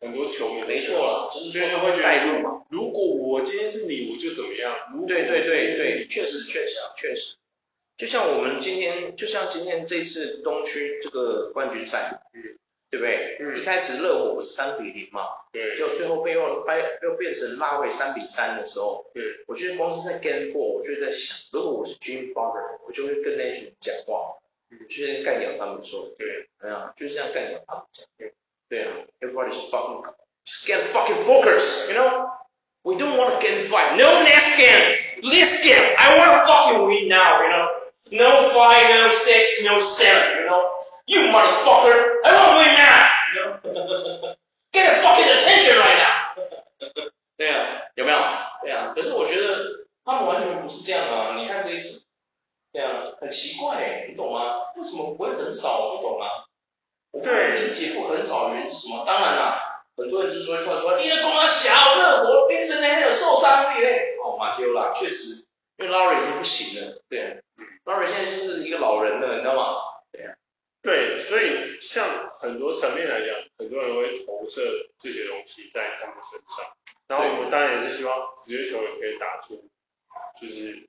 [0.01, 2.65] 很多球员没错了，就是说他会带入嘛。
[2.69, 5.07] 如果我今天是你，我就怎么样？
[5.07, 7.37] 对对对对，确实确实确实。
[7.97, 12.59] 就像我们今天，就像今天这次东区这个冠军赛，嗯，
[12.91, 13.39] 对不对？
[13.41, 13.57] 嗯。
[13.57, 15.23] 一开始热火不是三比零嘛？
[15.53, 15.77] 对。
[15.77, 19.23] 就最后被又掰又变成拉位三比三的时候，对。
[19.47, 24.37] 我觉得光是在 Game Four，我就在想，如果我是 Jimmy Butler，我就会跟那群人讲话，
[24.74, 28.34] 嗯，就是干掉他们说，对，哎呀，就是这样干掉他们讲，对。
[28.70, 30.04] 对啊，everybody's fucking
[30.46, 32.30] just get fucking focus，you know?
[32.84, 33.98] We don't want to get fight.
[33.98, 35.96] No next game, this game.
[35.98, 37.68] I want to fucking win now, you know?
[38.12, 40.70] No five, no six, no seven, you know?
[41.08, 44.36] You motherfucker, I want to win now, you know?
[44.72, 46.14] Get the fucking attention right now.
[47.38, 48.20] 对啊，有没有？
[48.62, 51.36] 对啊，可是我觉得他们完全不是这样啊！
[51.38, 51.93] 你看这一次，
[52.75, 54.75] 对啊，很奇怪，你懂吗？
[54.75, 55.79] 为什么不会很少？
[55.79, 56.43] 我不懂啊。
[57.13, 59.05] 我不理解不很少的原因是什么？
[59.07, 64.19] 当然啦，很多人就说出来说，你的功劳小，热火冰神还有受伤力嘞。
[64.21, 65.47] 哦，马修啦，确实，
[65.79, 67.39] 因为拉瑞已经不行了，对啊，
[67.85, 69.77] 拉瑞现在就是一个老人了，你知道吗？
[70.11, 70.35] 对啊，
[70.83, 74.63] 对，所以像很多层面来讲，很多人会投射
[74.99, 76.75] 这些东西在他们身上，
[77.07, 79.71] 然后我们当然也是希望职业球员可以打出，
[80.41, 80.89] 就是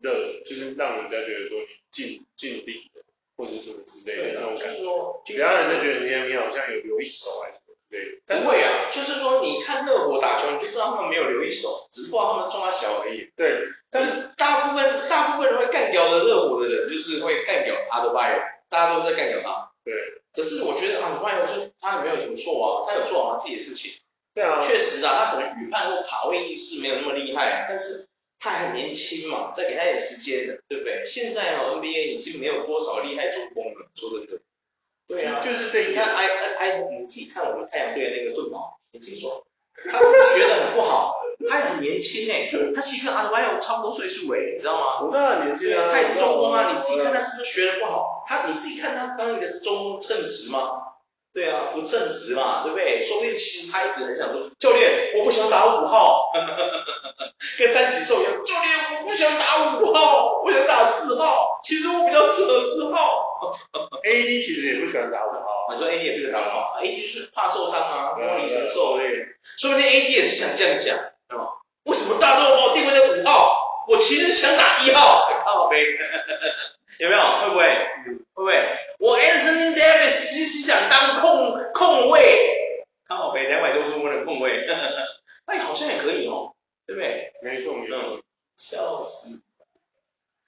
[0.00, 2.90] 热，就是让人家觉得说你尽尽力。
[3.38, 4.80] 或者什么之类的那种感觉，
[5.26, 8.40] 其他人就觉得你你好像有留一手还是什么之类的。
[8.40, 13.30] 不会啊，就是说你看热火打球，你就知道他们没有留一手，只是不知道他们中他小而已。
[13.36, 19.68] 对，但是大部分大部分人会干掉的热火的人，就是会干掉阿德巴约，大家都是在干掉他。
[19.84, 19.92] 对，
[20.32, 24.00] 可是我觉得阿德巴约就他也没有什么错啊，他有做好他自己的事情。
[24.32, 28.05] 对啊，确实啊，他可能预判或卡位意识没有那么厉害，但是。
[28.38, 31.04] 他还年轻嘛，再给他一点时间的，对不对？
[31.06, 34.40] 现在哦，NBA 已经没有多少厉害中锋了，说真的。
[35.08, 35.88] 对啊，就，就是这一。
[35.88, 39.46] 你看埃埃埃，你自己看我们太阳队的那个盾宝，你自己说，
[39.90, 41.16] 他是学的很不好，
[41.48, 45.00] 他也很年轻哎，他其实跟阿德巴约差不多岁数哎，你知道吗？
[45.04, 45.88] 我知道很年轻啊。
[45.90, 48.24] 他也是中锋啊，你自己看他是不是学的不好？
[48.26, 50.82] 他你自己看他当一个中锋称职吗？
[51.32, 53.04] 对啊，不正直嘛，对不对？
[53.04, 56.32] 说不定其实他一直很想说，教练，我不想打五号，
[57.58, 61.60] 跟三级兽一样，教练，我不想打五号，我想打四号。
[61.64, 63.58] 其实我比较适合四号。
[64.04, 69.26] AD 其实也不喜欢打五号，你说 AD 也不喜欢打五号，AD 是怕受伤啊，脱离承受对。
[69.58, 70.98] 说不定 AD 也是想这样讲？
[71.84, 73.84] 为什么大家都把我定位在五号？
[73.88, 75.78] 我其实想打一号， 靠呗，
[76.98, 77.22] 有没有？
[77.22, 77.64] 会不会？
[78.34, 78.54] 会不会？
[78.98, 82.20] 我 Anthony Davis 其实想当控控卫，
[83.08, 84.66] 靠呗两百多公分的控卫，
[85.46, 86.54] 哎，好像也可以哦，
[86.86, 87.32] 对不对？
[87.42, 88.22] 没错没错，
[88.56, 89.42] 笑死。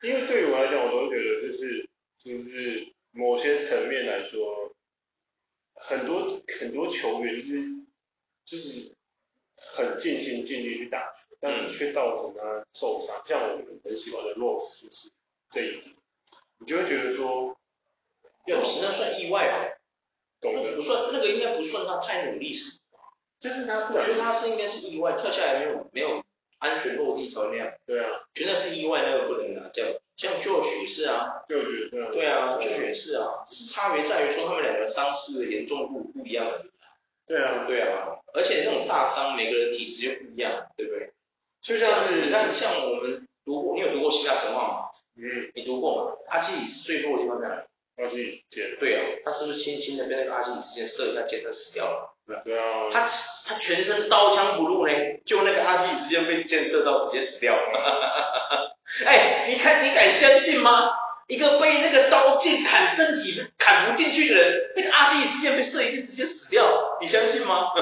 [0.03, 1.89] 因为对于我来讲，我都觉得就是
[2.23, 4.75] 就是某些层面来说，
[5.75, 7.65] 很多很多球员就是
[8.45, 8.95] 就是
[9.57, 13.23] 很尽心尽力去打球，但却造成他受伤。
[13.27, 15.11] 像我们很喜欢的 Rose 就是
[15.51, 15.95] 这一点，
[16.59, 17.57] 你就会觉得说。
[18.47, 19.77] 有时那算意外吧，
[20.41, 22.79] 懂的，不算那个应该不算他太努力是，
[23.39, 26.25] 就是他，我觉得他是应该是意外，跳下来没有没有
[26.59, 27.73] 安全落地才会那样。
[27.87, 36.71] 对啊，觉得是意外那个不能拿掉，像 Josh 也是啊对啊，对啊，Josh 也是啊，只是差别在于说他们两个伤势的严重度不一样而已。
[37.27, 41.13] 对啊，对啊，而且那种大伤每个人体质又不一样，对不对？
[41.61, 44.89] 就像是你看，像我们读过，你有读过希腊神话吗？
[45.17, 46.17] 嗯，你读过吗？
[46.29, 47.63] 阿基里斯最弱的地方在哪里？
[47.97, 52.17] 阿基里斯腱，对啊，他是不是轻轻的被那个阿基里斯腱射一下，箭他死掉了？
[52.45, 52.63] 对啊，
[52.93, 53.01] 他
[53.47, 54.93] 他全身刀枪不入呢，
[55.25, 58.77] 就那个阿基里斯腱被箭射到直接死掉了。
[59.07, 60.91] 哎，你看你敢相信吗？
[61.27, 67.73] 一个被那个刀剑砍身体砍不进去的人，那个阿基里斯腱被射一箭直接死掉，你相信吗？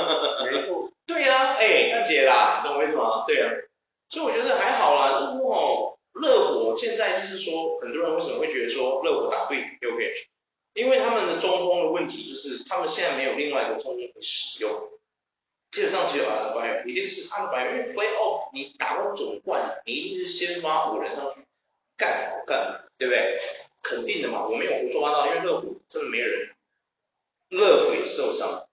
[0.50, 0.90] 没错。
[1.06, 3.24] 对呀、啊，哎，看姐啦，懂我意思吗？
[3.26, 3.50] 对啊，
[4.08, 5.92] 所以我觉得还好啦，就是说哦。
[6.18, 10.06] 热火现在就是说，很多人为什么会觉得说热火打对又可以？
[10.76, 14.90] 因为他们的中锋的问题就是他们现在没有另外一个中锋可以使用，
[15.70, 21.40] 基本上只有阿德巴约，一定是阿德巴约，因为 playoff 你打到总冠，你一定是先发五人上去
[21.96, 23.40] 干好干，对不对？
[23.82, 26.50] 肯定的嘛，我没有胡说八道，因为热火真的没人，
[27.48, 28.66] 乐福也受伤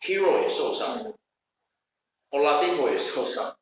[0.00, 1.14] ，Hero 也受伤
[2.30, 3.56] ，Oladipo 也受伤，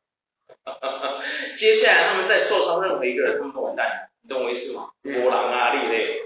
[1.55, 4.91] 接下来他们再受伤任何一个人，他们都完蛋，你懂我意思吗？
[5.03, 6.21] 波狼啊，另类，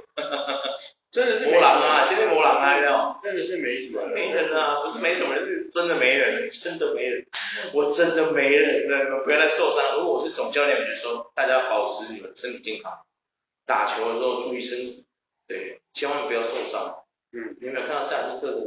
[1.12, 7.26] 真的是波狼啊，今天波狼啊，这样，真的是没什么，没人啊，不是没什么人，是真的没人，真的没人，
[7.74, 13.00] 我真的没人了，你们不要再受伤，如果我是总教练，我就说大家保持你们身体健康。
[13.66, 15.06] 打球的时候注意身体，
[15.48, 17.04] 对，千万不要受伤。
[17.32, 18.62] 嗯，你有没有看到赛尔特克的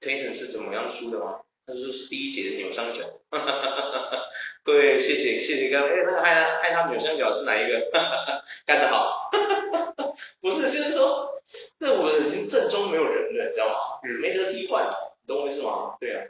[0.00, 1.40] Tatum 是怎么样输的吗？
[1.68, 3.04] 他说是第一节的扭伤脚。
[3.30, 4.24] 哈哈哈哈哈。
[4.64, 7.90] 各位，谢谢谢谢各位，哎，那个害他害他扭伤脚是哪一个？
[7.92, 9.28] 哈哈哈，干得好。
[9.30, 11.42] 哈哈哈哈不是，就是说，
[11.78, 14.00] 那我已经阵中没有人了，你知道吗？
[14.02, 15.96] 嗯，没得替换，你懂我意思吗？
[16.00, 16.24] 对啊。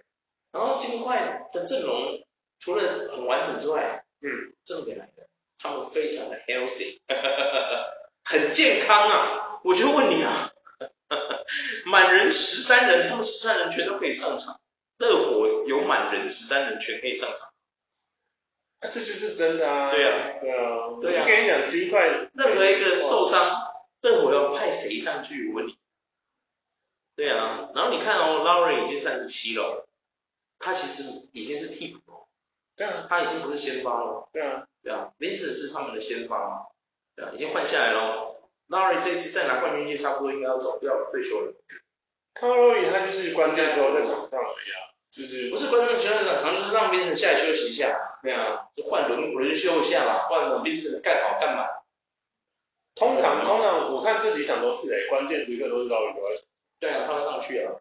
[0.51, 2.27] 然后金块的阵容
[2.59, 2.83] 除了
[3.15, 5.29] 很完整之外，嗯，重点来了。
[5.61, 6.99] 他们非常的 healthy，
[8.25, 9.61] 很健康啊！
[9.65, 10.53] 我就问你啊，
[11.87, 14.61] 满人十三人，他们十三人全都可以上场。
[14.99, 17.53] 热火有满人十三人全可以上场，
[18.81, 19.91] 那、啊、这就是真的啊！
[19.91, 21.23] 对啊，对啊，对啊。
[21.23, 25.49] 我跟你讲，金块任何一个人受伤，热火要派谁上去？
[25.49, 25.79] 我问你。
[27.17, 29.89] 对啊，然后你看哦，Lowry 已经三十七了，
[30.59, 32.27] 他其实已经是替补了。
[32.77, 34.29] 对啊，他已经不是先发了。
[34.33, 34.67] 对啊。
[34.81, 36.67] 对啊，Vincent 是他们的先发嘛，
[37.17, 38.41] 对啊，已经换下来了。
[38.69, 41.53] Lowry 这次再拿冠军季，差不多应该要走要退休了。
[42.35, 48.19] Lowry 他就是关键时候在场上而已啊，就是不是关键时候在场上，就是让 Vincent 下来休息一下。
[48.23, 51.69] 对啊，就换轮轮休一下嘛，换 Vincent 干好干满。
[52.95, 56.43] 通常通常我看这几场都是诶，关键时刻都是都在。
[56.81, 57.73] 对啊，他要上去啊，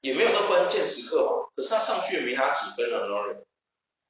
[0.00, 3.36] 也没有到关键时刻嘛，可是他上去也没拿几分啊，Lowry。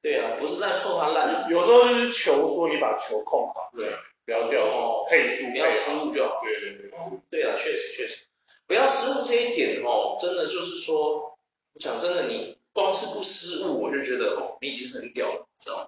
[0.02, 6.40] 对啊，不是在说他烂，有时候就是球说你把球控好，对，不要掉哦，配速，不要失误就好。
[6.42, 6.90] 对对对，
[7.30, 8.24] 对啊，确实确实，
[8.66, 11.29] 不要失误这一点哦，真的就是说，
[11.74, 15.86] 我讲真的，你光是不失误，我就觉得哦，你已经是很屌了，你知道吗？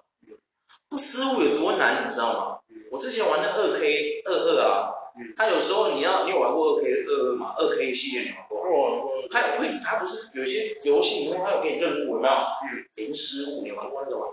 [0.89, 2.59] 不失误有多难，你知道吗？
[2.91, 4.93] 我之前玩的二 K 二二啊，
[5.35, 7.53] 他有时候你要，你有玩过二 K 二二吗？
[7.57, 8.91] 二 K 系列你玩过？
[8.91, 9.11] 玩过。
[9.31, 12.33] 他会，他不是有一些游戏里面他有给你任务，有没有？
[12.33, 12.85] 嗯。
[12.95, 14.25] 零失误，你玩过那个吗？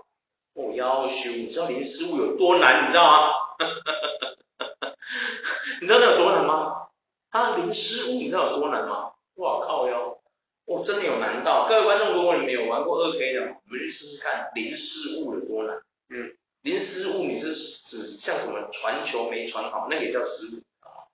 [0.55, 3.31] 哦要修，你知道零失误有多难，你知道吗？
[5.81, 6.89] 你知道那有多难吗？
[7.31, 9.13] 他零失误，你知道有多难吗？
[9.37, 10.20] 哇靠哟，
[10.65, 11.67] 哦真的有难到。
[11.69, 15.83] 各位观众，如果你没有玩过二 K 的，我们去试试看零失误有多难。
[16.09, 16.37] 嗯。
[16.63, 21.09] 零失误，你是指像什么传球没传好，那个也叫失误啊？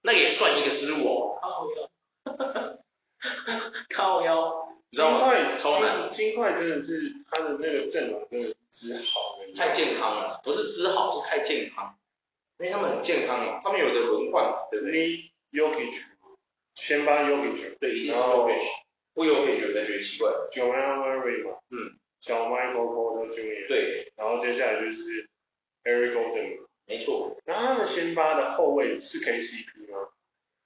[0.00, 1.38] 那个也算一个失误哦。
[1.40, 1.90] 靠哟。
[3.88, 11.96] 靠腰，金块超难，金块真的是他的那个阵容真的之好，太健康了，不是之好是太健康，
[12.58, 15.94] 因为他们很健康嘛，他们有的轮换嘛，对不对？Jokic
[16.74, 18.62] 先发 Jokic 对，然后不 Jokic
[19.14, 23.68] 我才觉得奇怪，Jamal Murray 嘛，嗯，小 Michael Porter Jr.
[23.68, 25.28] 对，然后接下来就是
[25.84, 30.08] Eric Gordon 没错，然后他们先发的后卫是 KCP 吗？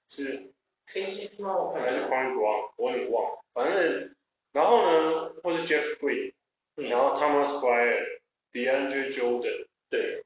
[0.09, 0.51] 是。
[0.91, 1.53] KCP 吗？
[1.57, 3.37] 我看还是 Quinn Brown，我有点忘。
[3.53, 4.15] 反正，
[4.53, 6.31] 然后呢，或是 Jeff Green，
[6.75, 10.23] 然后 Thomas Bryant，DeAndre Jordan，对，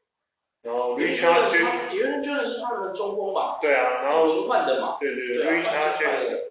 [0.62, 3.58] 然后 Richard Jefferson，DeAndre Jordan 是他们的中锋吧？
[3.60, 4.98] 对啊，然后轮换的嘛。
[5.00, 6.51] 对对对，Richard Jefferson，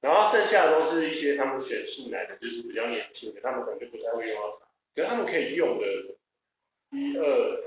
[0.00, 5.86] 然后剩下的都是一些他们选进来的，就是比较年轻的，他们可能就不太会用到他，可是他们可以用的，
[6.90, 7.66] 一二。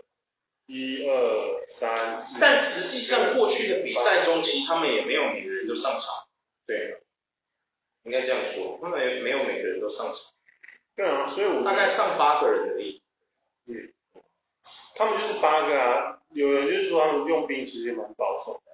[0.72, 6.28] 一二三四，但实际上过去的比赛中，其实他们也没有每个人都上场。
[6.68, 7.02] 对，
[8.04, 10.32] 应该这样说，他们也没有每个人都上场。
[10.96, 13.02] 对啊，所以我大概上八个人而已。
[13.66, 13.92] 嗯，
[14.96, 18.69] 他们就是八个啊，有人就是说他们用兵其实蛮保守的。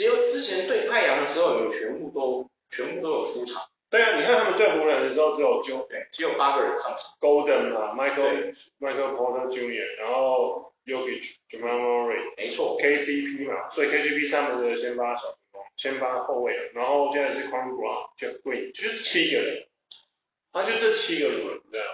[0.00, 3.68] 只有之前对太阳的时候，有全部都全部都有出场。
[3.90, 7.18] 对啊，你看他们对湖人的时候只有九，只有八个人上场。
[7.20, 17.76] Golden 啊，Michael Michael Porter Jr.，然后 Jokic、Jamal Murray，没错，KCP 嘛，所以 KCP 是他们的先发小前锋，先发后卫，然后现在是 Brown、
[18.16, 19.66] Jeff Green，就是七个人，
[20.50, 21.86] 他就这七个人这样。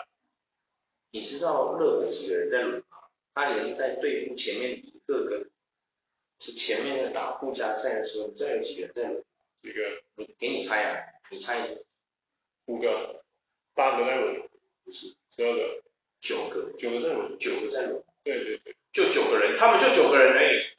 [1.11, 2.85] 你知道热火几个人在轮吗？
[3.35, 5.47] 他连在对付前面一个个，
[6.39, 9.23] 是前面在打附加赛的时候，你知道有几个人在轮？
[9.63, 9.81] 几个？
[10.17, 11.83] 你给你猜啊，你猜一个。
[12.67, 13.23] 五个，
[13.75, 14.43] 八个在轮，
[14.85, 15.83] 不是，十二个，
[16.21, 20.63] 九个，九个在轮，九个在轮，对对对，就九个人，他们就九个人而已，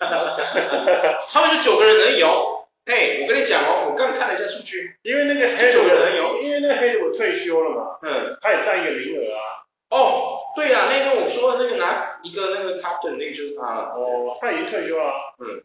[1.32, 2.68] 他们就九个人而已哦。
[2.86, 9.64] 嘿，我跟你讲哦，我刚看了一下数据，因为那个黑九个人有，因为那个黑的我退休了嘛，嗯，他也占一个名额啊。
[9.90, 13.94] 哦，对呀，那天我说的那个拿一个那个 captain 那个就是他了。
[13.94, 15.36] 哦，他已经退休了。
[15.38, 15.64] 嗯，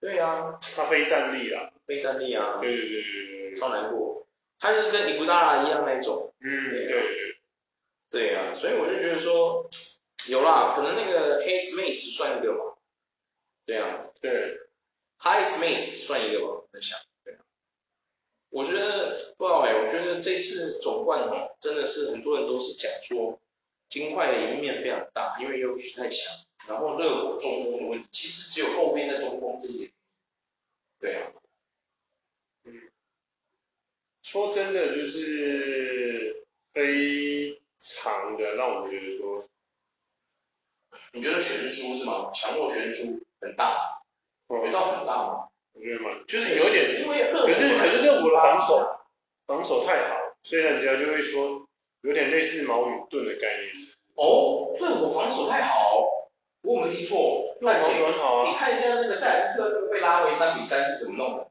[0.00, 1.74] 对呀，他非战力了。
[1.86, 2.56] 非战力啊。
[2.58, 3.54] 对对对对对。
[3.54, 4.26] 超难过，
[4.58, 6.32] 他就是跟尼古拉一样那种。
[6.40, 7.38] 嗯，对对对。
[8.10, 9.68] 对呀，所以我就觉得说，
[10.30, 12.78] 有啦，可能那个黑 Smith 算一个吧。
[13.66, 14.06] 对啊。
[14.22, 14.58] 对。
[15.18, 16.98] Hi Smith 算一个吧，我在想。
[17.24, 17.40] 对啊。
[18.48, 23.38] 我觉得不知道哎，我觉得这次总冠哦，真的是很多人都是讲说，
[23.88, 29.90] 金块的赢面非常大，因为又太强，然后热火中锋的问题，其实只有后面的中锋这一点。
[31.00, 31.32] 对啊。
[32.64, 32.90] 嗯。
[34.22, 39.46] 说真的，就是非常的让我觉得说，
[41.12, 42.30] 你觉得悬殊是吗？
[42.32, 44.02] 强弱悬殊很大。
[44.48, 45.48] 味道很大吗？
[45.74, 48.98] 我觉得蛮，就是有点，因为可是可是热火的防守
[49.46, 51.67] 防守太好，所以人家就会说
[52.02, 53.72] 有点类似矛与盾的概念。
[54.14, 56.02] 哦，对我防守太好，
[56.62, 57.56] 我有没有听错？
[57.60, 58.48] 那防守很好啊。
[58.50, 61.48] 你看一下那个塞尔特克被拉回三比三是怎么弄的？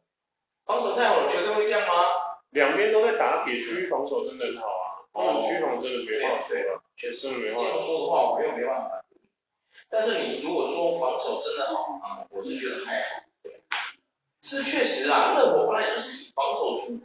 [0.66, 2.04] 防守太好了，球队会这样吗？
[2.52, 4.86] 两边都在打铁，区域防守真的很好啊。
[5.14, 6.48] 哦，区域防守真的没办法。
[6.50, 7.64] 对了，确实没办法。
[7.64, 9.04] 这样说的话，我又没办法。
[9.90, 13.24] 但是你如果说防守真的好啊，我是觉得还好。
[14.44, 17.00] 是确实啊，热火本来就是以防守著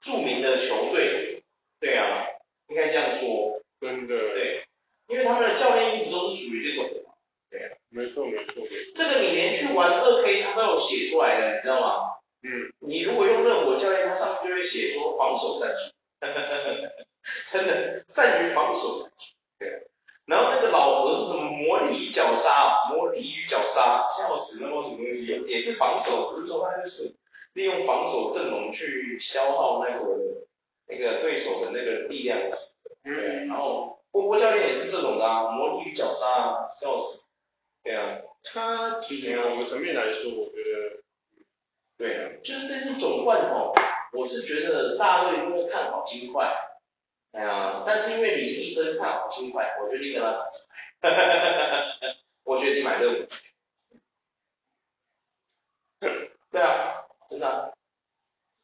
[0.00, 1.42] 著名的球队，
[1.80, 2.26] 对啊，
[2.68, 3.60] 应该这样说。
[3.80, 4.14] 真的。
[4.14, 4.64] 对，
[5.08, 7.14] 因为他们的教练一直都是属于这种的嘛。
[7.50, 7.76] 对啊。
[7.88, 8.76] 没错没错没错。
[8.94, 12.16] 这个你连去玩二 K 他都有写出来的，你知道吗？
[12.42, 12.72] 嗯。
[12.80, 15.92] 你如果用热火教练，他上面就会写说防守战术。
[17.46, 19.26] 真的，善于防守战术。
[19.58, 19.78] 对啊。
[20.24, 27.16] 然后那个老何是什么魔力与绞杀，魔力与绞杀，笑死，那么什么东西，也是防守，只是说他就是
[27.54, 30.46] 利用防守阵容去消耗那个
[30.92, 32.38] 那个对手的那个力量，
[33.02, 37.26] 对，然后波波教练也是这种的啊，魔力与绞杀啊，笑死，
[37.82, 41.02] 对啊，他其实某个层面来说，我觉得，
[41.96, 43.72] 对啊，就是这次总冠哦，
[44.12, 46.54] 我是觉得大家都一定会看好金块。
[47.32, 50.72] 哎呀，但是因为你医生看好金块，我决定跟他打起来。
[52.44, 53.26] 我决定买热火。
[56.50, 57.70] 对啊，真的啊。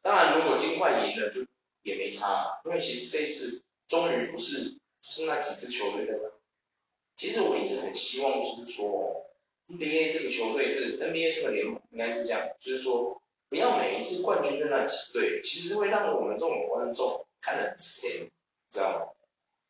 [0.01, 1.41] 当然，如果金块赢了，就
[1.83, 4.71] 也没差，因为其实这一次终于不是
[5.01, 6.29] 就是那几支球队在打。
[7.15, 9.25] 其实我一直很希望，就是说
[9.67, 18.29] NBA 这个球队是 NBA 这个联盟应该是这样，就是说不要每一次冠军就那几队，其实会让我们这种观众看得很闲。
[18.71, 19.07] 知道吗？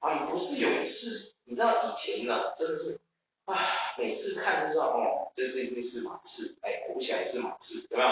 [0.02, 3.00] 他们不是勇士，你知道以前呢、真的是
[3.46, 3.58] 啊，
[3.98, 8.10] 每次看就知道哦，这是一定是马刺，哎，果不其然也是马刺，有没有？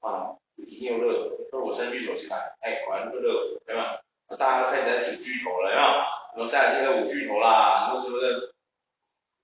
[0.00, 4.36] 啊，一定有热火，热火三巨头去打，哎，果然是热火，有没有？
[4.36, 5.88] 大家都开始在组巨头了，有没有？
[6.34, 8.54] 我们赛尔提克五巨头啦，那是不是？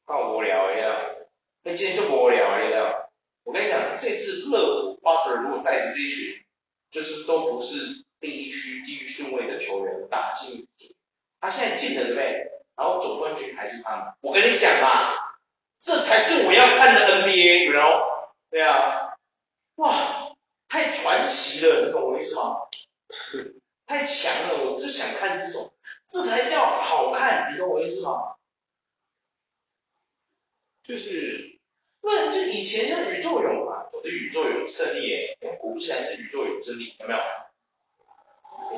[0.05, 1.15] 够无聊的呀？
[1.63, 3.09] 那今天就无聊的呀？
[3.43, 6.45] 我跟你讲，这次热火 Butler 如果带着这一群，
[6.91, 10.69] 就是都不是第一区第一顺位的球员打进。
[11.41, 12.51] 他现在进了对不对？
[12.77, 14.15] 然后总冠军还是他们。
[14.21, 15.15] 我跟你讲啊，
[15.79, 18.33] 这才是我要看的 NBA，你知道？
[18.51, 19.15] 对啊，
[19.77, 20.24] 哇，
[20.75, 22.57] 太传奇了，你懂我意思吗？
[23.87, 25.73] 太强了，我就想看这种，
[26.09, 28.35] 这才叫好看，你懂我意思吗？
[30.83, 31.61] 就是，
[32.01, 37.21] 不然就以前像宇宙勇啊，我的宇宙勇胜利诶，果不其然是宇宙勇胜利，有没有？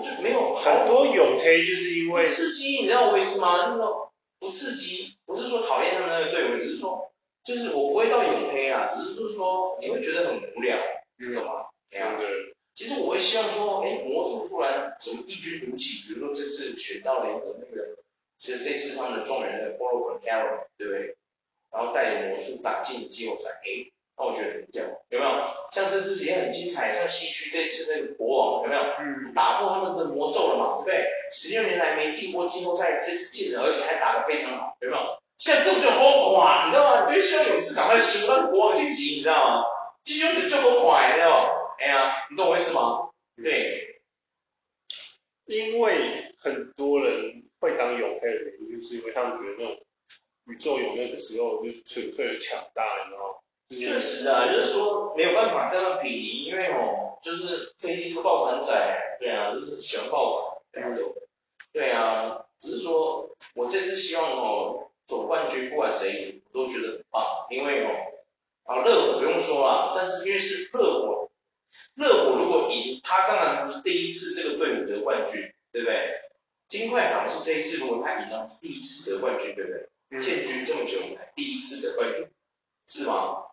[0.03, 3.69] 就没有很多黝黑，就是因为不刺激，你知道我意思吗？
[3.71, 7.11] 那种不刺激，不是说讨厌他们那个队伍，只是说，
[7.43, 10.77] 就是我不会到永黑啊，只是就是说你会觉得很无聊，
[11.17, 11.69] 你懂吗？
[11.91, 12.15] 对啊。
[12.75, 17.97] 其实我会希望说，哎，魔术突然什么异军突起，比如说这次选到了一个那个，
[18.39, 21.17] 其实这次他们的状元的 Paolo Banchero 对不对？
[21.73, 23.91] 然后带领魔术打进季后赛，哎。
[24.19, 25.31] 那我觉得很屌有没有？
[25.73, 28.81] 像这次也很精彩，像西区这次那个国王有没有？
[28.99, 29.35] 嗯。
[29.35, 31.05] 打破他们的魔咒了嘛，对不对？
[31.31, 35.03] 十六年来没进过季后赛，这次进了，而且还打得非常好，有没有？
[35.37, 36.01] 像这种就好
[36.33, 37.13] 看，你知道吗？
[37.13, 39.65] 就希望勇士赶快输，让国王晋级，你知道吗？
[40.05, 41.56] 这种就好快，你知道吗？
[41.79, 43.11] 哎呀，你懂我意思吗？
[43.37, 44.01] 对。
[45.47, 49.79] 因为很多人会当永黑的原因，就是因为他们觉得那种
[50.47, 53.39] 宇宙有那个时候就是纯粹的强大，你知道吗？
[53.69, 58.73] 确实啊，就是说没有办法跟他比，因为哦，就是飞机是个爆款仔，
[59.21, 61.05] 对啊，就是喜欢抱团，对，
[61.73, 67.91] 对啊，只是说我这次希望哦，总冠军不管谁赢，都觉得很棒，因为哦，
[68.65, 71.26] 啊热火不用说了，但是因为是热火，
[71.97, 76.21] 热火如果赢，他当然不是第一次这个队伍得冠军，对不对？
[76.69, 79.89] 金块好像是这一次，如果他赢了，第一次得冠军，对不对？
[80.11, 82.29] 嗯、建军这么久以来第一次得冠军，
[82.87, 83.45] 是吗？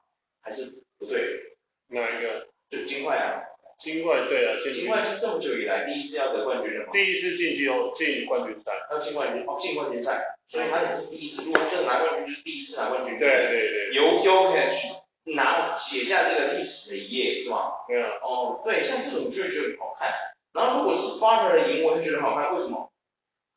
[0.42, 1.56] 还是不对？
[1.88, 2.48] 哪一个？
[2.70, 3.44] 就金块啊。
[3.80, 6.92] 金块对啊，金块是这么久以来第一次要得冠军的吗？
[6.94, 11.46] 第一次进季后进冠军赛，要进冠军哦，进冠军赛，所以他也是第一次。
[11.46, 13.20] 如果真的拿冠军，就是第一次拿冠军。
[13.20, 13.96] 对对对。
[13.96, 17.86] 由 Jokic 拿写下这个历史的一页，是吗？
[17.88, 18.10] 对啊。
[18.22, 20.12] 哦，对，像这种就会觉得很好看。
[20.52, 22.92] 然后如果是 Butler 赢，我就觉得好看，为什么？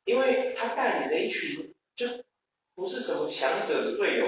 [0.05, 2.07] 因为他带领的一群就
[2.75, 4.27] 不是什么强者的队友，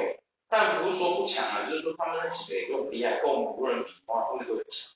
[0.49, 4.91] 但不是说不强啊，就是说他们那几个也都很厉害，跟我们湖人比的话，他们都很强。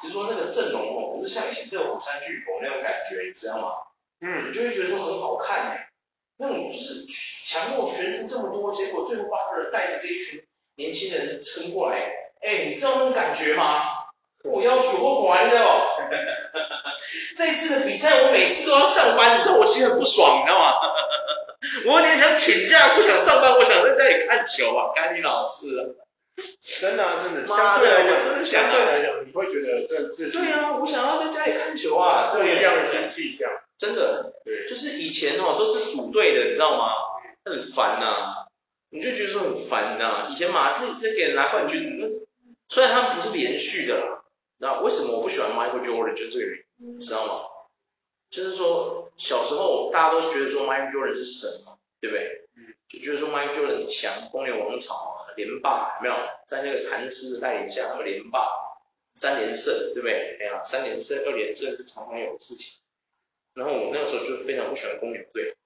[0.00, 3.74] 只是说那个阵容哦，不是像以前热火三巨头那种感觉，你知道吗？
[4.20, 5.90] 嗯，你就会觉得说很好看哎，
[6.38, 10.42] 那种就是强弱悬殊这么多，结果最后巴特尔带着这一群
[10.76, 11.98] 年轻人撑过来，
[12.40, 13.82] 哎，你知道那种感觉吗？
[14.44, 15.98] 我要求不完的哦。
[17.36, 20.72] 这次的比赛我每次都要上班，你知道我其实很不爽，你知道吗？
[21.86, 25.82] 我有点想请假，不想上班，我想在家里看球啊，干你老师啊。
[26.80, 33.46] 真的、啊，真的，相对来讲，真的相对来讲，你会觉得这这对啊，我想要在家里看球啊，这里这样的天气下，
[33.78, 36.90] 真的，对，就是以前哦都是组队的，你知道吗？
[37.44, 38.41] 很烦呐、啊，
[38.92, 40.28] 你就觉得说很烦呐、啊。
[40.30, 42.26] 以前马刺是给人拿冠军，
[42.68, 44.24] 虽然他们不是连续的啦，
[44.58, 46.14] 那为什么我不喜欢 Michael Jordan？
[46.14, 47.44] 就是这个原因，知道吗？
[48.30, 52.48] 就是说小时候大家都觉得说 Michael Jordan 是神嘛，对不对？
[52.88, 55.18] 就觉得说 Michael Jordan 很强，公牛王朝啊。
[55.34, 56.14] 连霸有没有
[56.46, 58.50] 在那个禅师的带领下，他们连霸
[59.14, 60.36] 三连胜，对不对？
[60.38, 62.82] 哎呀，三连胜、二连胜是常常有的事情。
[63.54, 65.56] 然后我那个时候就非常不喜欢公牛队。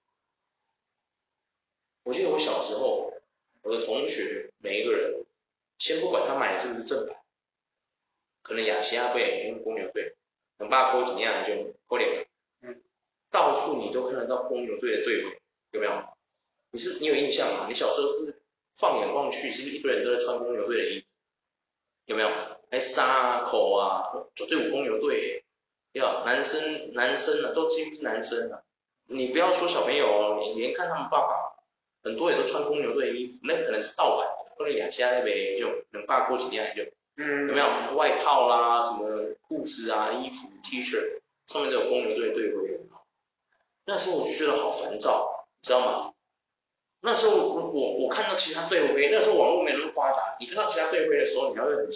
[2.05, 3.12] 我记得我小时候，
[3.66, 5.26] 我的同学每一个人，
[5.76, 7.16] 先不管他买的是不是正版，
[8.42, 10.14] 可能亚齐亚贝、用公牛队，
[10.58, 12.28] 能把扣怎么样就扣脸。
[12.60, 12.80] 嗯，
[13.32, 15.40] 到处你都看得到公牛队的队徽，
[15.72, 16.00] 有没有？
[16.70, 17.66] 你是你有印象吗？
[17.68, 18.40] 你小时候是不是？
[18.76, 21.06] 放眼望去，是不是一堆人都在穿公牛队的衣服？
[22.04, 22.28] 有没有？
[22.70, 25.44] 还沙口啊，就队伍公牛队，
[25.90, 28.62] 要男生男生啊，都几乎是男生啊。
[29.06, 31.45] 你不要说小朋友哦，你连看他们爸爸，
[32.07, 36.84] 很多人都穿公牛队的衣服，那可能是盗版的，或者亚家那边就能霸过几天就，
[37.16, 37.96] 嗯，有没有？
[37.96, 42.78] 外套啦，什么裤子啊，衣服 T 恤上面都有公牛队队徽。
[43.84, 46.12] 那时候我就觉得好烦躁，你知道吗？
[47.00, 51.86] 那时候我我我看到其他队徽，那时候网络没那么发达，你看到其他队徽的时候，你还会很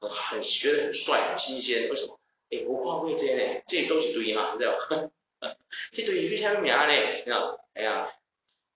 [0.00, 2.20] 很很觉得很帅很新鲜，为什么？
[2.50, 5.10] 哎，我看过这些呢，这些都是对哈，你知道吗？
[5.90, 6.86] 这队是什么名呢？
[6.92, 7.58] 你知道？
[7.74, 8.08] 哎呀，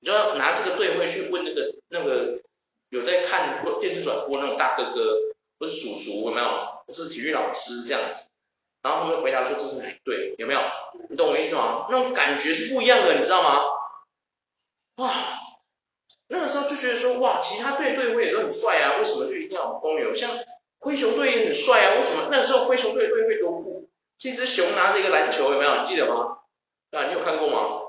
[0.01, 2.37] 你就要拿这个队徽去问那个那个
[2.89, 5.17] 有在看电视转播那种大哥哥
[5.59, 6.49] 或是叔叔有没有？
[6.87, 8.25] 或是体育老师这样子，
[8.83, 10.35] 然后他们回答说这是哪队？
[10.39, 10.61] 有没有？
[11.09, 11.87] 你懂我意思吗？
[11.91, 13.63] 那种感觉是不一样的，你知道吗？
[14.97, 15.15] 哇！
[16.29, 20.15] 那个时候就觉得说，哇，其他队队徽也都很帅啊，为什么就一定要公牛？
[20.15, 20.31] 像
[20.79, 22.29] 灰熊队也很帅啊，为什么？
[22.31, 23.89] 那时候灰熊队队徽多酷，
[24.19, 25.83] 这只熊拿着一个篮球，有没有？
[25.83, 26.39] 你记得吗？
[26.93, 27.80] 啊，你有看过吗？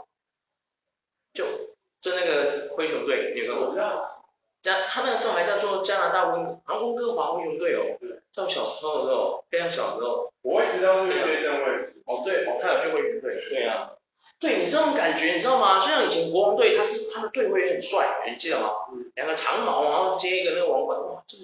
[2.01, 3.67] 就就那个灰熊队，你有看过？
[3.67, 4.17] 我知道。
[4.63, 7.97] 加他那个时候还叫做加拿大温，啊温哥华灰熊队哦。
[7.99, 8.19] 对。
[8.33, 10.31] 在我小时候的时候，非常小的时候。
[10.41, 12.01] 我也知道是那些身位置。
[12.05, 13.43] 哦对，哦他有去灰熊队。
[13.49, 13.91] 对啊。
[14.39, 15.81] 对你这种感觉，你知道吗？
[15.81, 18.71] 就像以前国王队，他是他的队徽也很帅，你记得吗？
[19.15, 21.43] 两个长矛，然后接一个那个王冠，哇，这个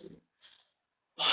[1.17, 1.25] 啊，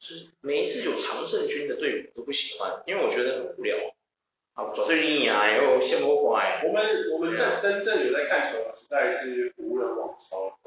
[0.00, 3.76] 就是每一次有常胜军的队伍都不喜欢，因为我觉得很无聊。
[4.54, 6.62] 啊，左队厉害，又羡慕过来。
[6.66, 10.58] 我们我们在真正有在看球的时代是湖人王朝？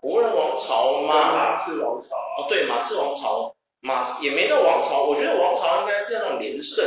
[0.00, 1.32] 湖人王朝吗？
[1.32, 2.16] 马刺王朝。
[2.16, 6.84] 哦，对，马刺王朝，马也没到王朝，我觉得王朝应该是那种连胜。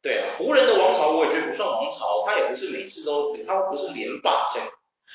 [0.00, 4.68] 对啊，湖人的王朝我也觉得不算王朝，他也不是每次都，他不是连霸这样。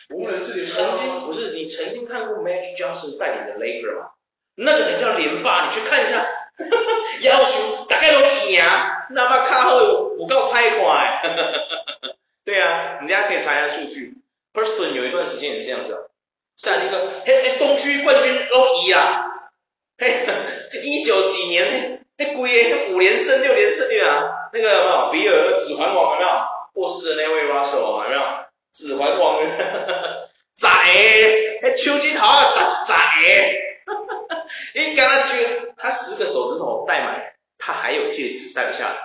[0.09, 4.11] 湖人是曾经不是你曾经看过 Magic Johnson 带领的 Lakers 吗？
[4.55, 6.23] 那个才叫连霸，你去看一下，
[7.21, 8.61] 要求大概都赢，
[9.11, 11.21] 那么卡后有够拍快。
[12.45, 14.15] 对啊，人家可以查一下数据
[14.53, 16.09] ，Person 有一段时间也是这样子，
[16.57, 19.25] 像那个嘿嘿东区冠军都赢啊，
[19.97, 20.25] 嘿，
[20.83, 24.23] 一九几年，嘿贵诶，五连胜六连胜对啊。
[24.53, 26.29] 那个有没有比尔的指环王有没有
[26.73, 28.21] 过世的那位 Russell 有没有
[28.73, 29.39] 指环王？
[30.55, 32.95] 仔，哎，秋金桃啊，仔仔，
[34.73, 38.99] 你刚刚觉得他十个手指头戴满，他还有戒指戴不下来，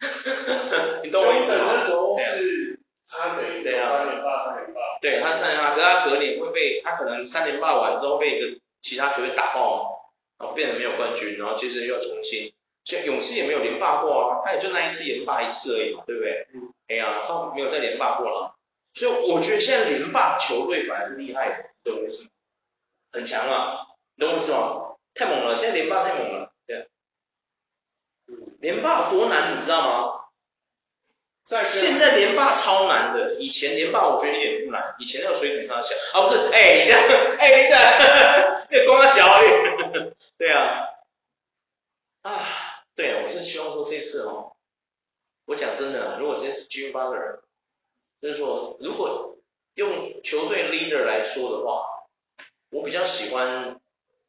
[1.04, 1.74] 你懂我意思吗？
[1.76, 3.72] 那时候是他等于三
[4.06, 4.80] 连霸，三连霸。
[5.00, 9.90] 对，他是三连霸，可是他隔年会被他可能三连霸完之后被一个其他球队打爆嘛，
[10.38, 12.52] 然后变成没有冠军，然后接着又要重新。
[12.84, 16.46] 像勇士也没有连霸过啊，他也就那一次连霸一次而已嘛，对不对？
[16.54, 16.72] 嗯。
[16.88, 18.56] 哎呀，他没有再连霸过了。
[18.94, 22.30] 所以我觉得现在连霸球队反而是厉害的，懂我意思吗？
[23.12, 23.78] 很强啊，
[24.20, 24.96] 懂我意思吗？
[25.14, 26.88] 太猛了，现在连霸太猛了，对。
[28.60, 30.16] 连霸有多难，你知道吗？
[31.44, 40.86] 在现在连霸超难的，以前连霸我觉得一点不难，以前那个水准上小啊，不是，哎、欸， 你这样，哎、欸，你这样，那光小而已， 对啊，
[42.22, 42.46] 啊，
[42.94, 44.52] 对啊，我是希望说这次哦，
[45.46, 47.40] 我讲真的，如果这次 Jimmy Butler，
[48.22, 49.38] 就是说，如果
[49.74, 52.04] 用球队 leader 来说的话，
[52.70, 53.80] 我比较喜欢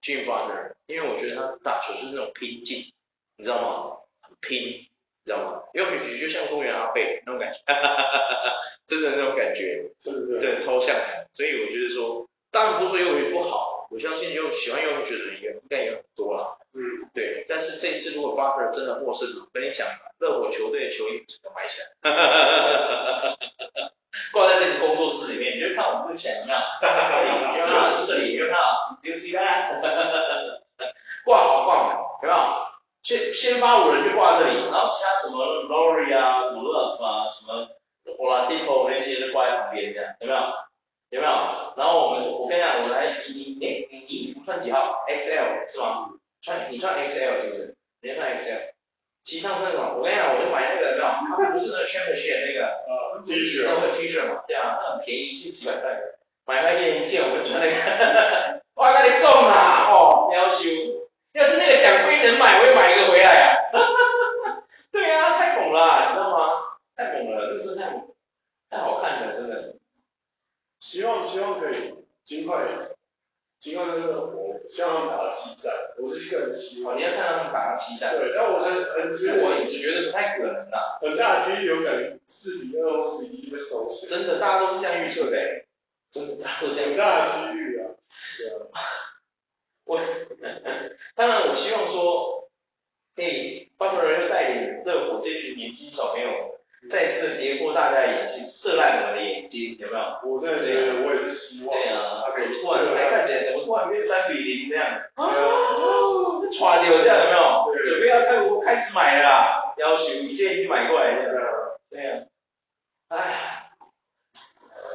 [0.02, 2.91] Jimmy Butler，因为我觉得他打球是那种拼劲，
[3.38, 3.97] 你知道吗？
[4.22, 4.88] 很拼。
[5.24, 5.62] 知道吗？
[5.74, 8.54] 约基奇就像公园阿贝那种感觉，哈哈哈哈哈，
[8.88, 11.28] 真的那种感觉，对对对，对，超像的。
[11.32, 16.58] 所以我觉得说，当然不是说约基奇不好，我相信有喜欢约基奇的人应该也很多啦。
[16.74, 16.82] 嗯，
[17.14, 17.45] 对。
[17.47, 19.88] 但是这次如果巴克尔真的获胜，我跟你讲，
[20.18, 23.38] 热火球队的球衣整个买起来，哈哈哈哈
[23.76, 23.91] 哈，
[24.34, 28.57] 挂在这个工作室里面，你就看我们这墙一样，哈哈哈哈哈，你看就这里，你看
[29.01, 29.82] ，You see that？
[29.82, 30.20] 哈哈哈哈
[30.78, 30.86] 哈，
[31.26, 32.28] 挂好挂满，有？
[32.28, 32.36] 没有？
[33.03, 37.68] 先先发五人就挂这里，然后其他什么 Lori 啊、Love 啊、什么
[38.05, 40.28] Oladipo 那些都挂在旁边，这样有？
[40.28, 40.41] 没有？
[41.09, 41.74] 有没有？
[41.78, 46.09] 然后我们我跟你讲，我来你你你你衣服穿几号？XL 是吗？
[46.43, 47.76] 穿你穿 XL 是不是？
[48.01, 48.70] 你要穿 XL。
[49.24, 49.95] 其上穿什么？
[49.97, 51.45] 我跟你讲，我就买那个，有没有？
[51.45, 55.97] 他不是那个 Championship 那个呃 T 恤，那个 T 恤嘛，对啊，那很便宜，就几百块，
[56.45, 60.69] 买了一人一件， 我就穿那个，哇，那你够啦，哦，要修。
[61.34, 63.72] 要是那个奖杯能买，我也买一个回来啊！
[64.91, 66.49] 对啊，太猛了，啊，你知道吗？
[66.97, 68.07] 太猛了，那个真的太猛，
[68.69, 69.76] 太好看了，真的。
[70.82, 72.57] 希望希望可以尽快，
[73.61, 75.72] 尽快那个火，希望他们打到七战。
[75.99, 76.97] 我是个人希望。
[76.97, 78.18] 你要看打到七战。
[78.18, 80.99] 对，但我觉得很，是我一直觉得不太可能的。
[81.02, 84.08] 很大的几率有可能四比二或四比一会收起。
[84.08, 85.38] 真的，大家都是这样预测的。
[86.12, 86.89] 真的，大家都这样。
[86.89, 87.91] 很大的几率啊。
[88.38, 88.68] 对啊。
[89.84, 89.99] 我，
[91.16, 92.49] 当然我希望说，
[93.16, 100.00] 可以巴特勒又带领热火这群年轻小朋友，再次跌破大家的眼睛，射烂我们的眼睛，有没有？
[100.30, 101.74] 我真的觉得我也是希望。
[101.78, 104.86] 对啊，怎么突然还看起来怎么突然变三比零这样？
[105.16, 105.24] 啊，
[106.52, 107.84] 唰掉这样有没有？
[107.84, 111.36] 准备要开我开始买了，要求一件一件买过来这样。
[111.90, 112.26] 对啊。
[113.10, 113.72] 哎，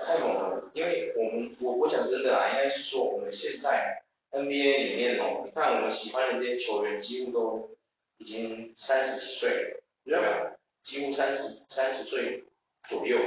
[0.07, 4.03] 太猛了，因为我们我我讲真的啊，应该是说我们现在。
[4.32, 7.70] NBA 里面哦，你看我们喜欢的这些球员，几乎都
[8.18, 10.55] 已经三十几岁了，有没有？
[10.87, 12.45] 几乎三十三十岁
[12.89, 13.18] 左右，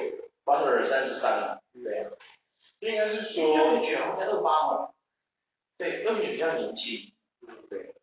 [0.46, 2.10] 巴特尔三十三了，对呀。
[2.80, 4.92] 应该是说，约基奇好像才二八嘛。
[5.78, 7.12] 对，约基奇比较年轻。
[7.70, 7.96] 对。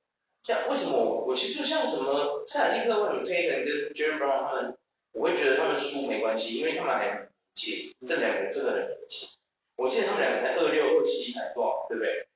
[0.44, 4.78] 像为什么我我其实像什么塞尔蒂克为什么这一个人跟 Jaylen Brown 他们，
[5.12, 9.30] 我会觉得他们输没关系，因为他们还很年轻，这两个这个人年轻。
[9.76, 12.28] 我记得他们两个才二六二七还多少，对不对？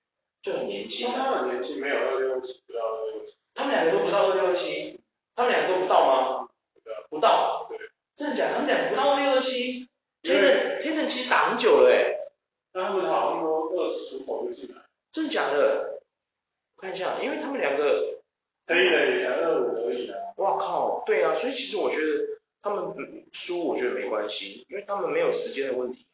[0.43, 3.37] 就很年轻，他很年轻，没有二六二七，不到二六七。
[3.55, 4.99] 他们两个都不到二六二七，
[5.37, 6.49] 他们两个都不到吗？
[7.11, 7.67] 不到。
[7.69, 7.79] 对。
[8.17, 8.55] 真的假的？
[8.55, 9.89] 他们两个不到二六七。
[10.23, 12.17] Payton，Payton 其实打很久了哎。
[12.73, 14.81] 那他们好像都二十出头就进来。
[15.13, 16.01] 真的假的？
[16.77, 18.17] 我看一下，因为他们两个。
[18.67, 20.17] 黑人也才二五而已啊。
[20.37, 22.95] 哇靠，对啊，所以其实我觉得他们
[23.33, 26.07] 输，我觉得没关系，因为他们没有时间的问题。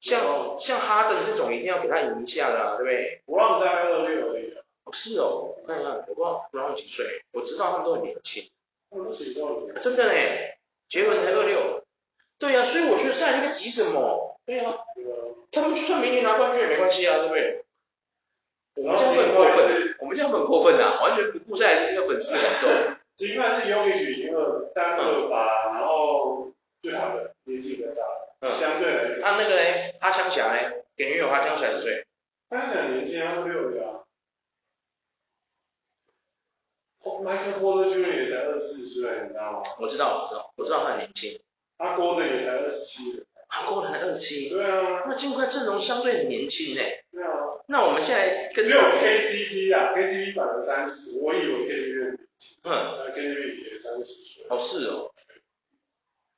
[0.00, 3.22] 像像哈登这种一定要给他赢一下的啊，对不对？
[3.26, 4.52] 我让大概二六而已。
[4.82, 8.50] 哦，是哦，我看一下，我不知道布朗几岁，我知道他们都很年轻。
[9.80, 11.84] 真的嘞，杰伦才二六。
[12.38, 14.40] 对呀，所以我觉得现在应该急什么？
[14.46, 14.74] 对呀，
[15.52, 17.64] 他们就算明年拿冠军也没关系啊，对不对？
[18.76, 22.96] 我们这样很过分，我们这样很过分啊，完全不顾赛那个粉丝的感受。
[23.16, 26.50] 尽管是约基奇已经二单二八，然后
[26.82, 28.02] 最好的年纪比较大。
[28.40, 32.06] 嗯，相对来讲，啊那个嘞，阿枪侠嘞，给女友阿枪侠是谁？
[32.48, 33.99] 他两年纪二六的啊。
[37.22, 38.22] Michael Porter Jr.
[38.24, 39.62] 也才二十四岁，你知道吗？
[39.80, 41.38] 我知道，我知道，我知道他很年轻。
[41.78, 43.24] 阿郭的也才二十七。
[43.48, 44.48] 阿郭的才二十七。
[44.50, 45.04] 对啊。
[45.08, 47.02] 那金块阵容相对很年轻哎。
[47.10, 47.30] 对啊。
[47.66, 52.58] 那我们现在跟只有 KCP 啊，KCP 反而三十，我以为 KCP 很年轻。
[52.62, 52.70] 嗯。
[53.14, 54.46] KCP 也三十岁。
[54.48, 55.12] 哦，是哦。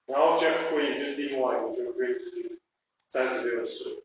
[0.06, 2.58] 然后 Jeff Green 就是另外一个 Jeff Green 是
[3.10, 4.02] 三十六岁。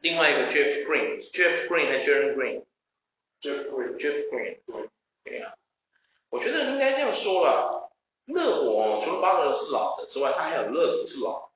[0.00, 4.88] 另外一个 Jeff Green，Jeff Green 和 Jaren Green，Jeff Green，Jeff Green，对，
[5.24, 5.54] 对呀。
[6.30, 7.92] 我觉得应该这样说了，
[8.24, 11.48] 热火除了巴特勒是老的之外，他还有乐福是老的。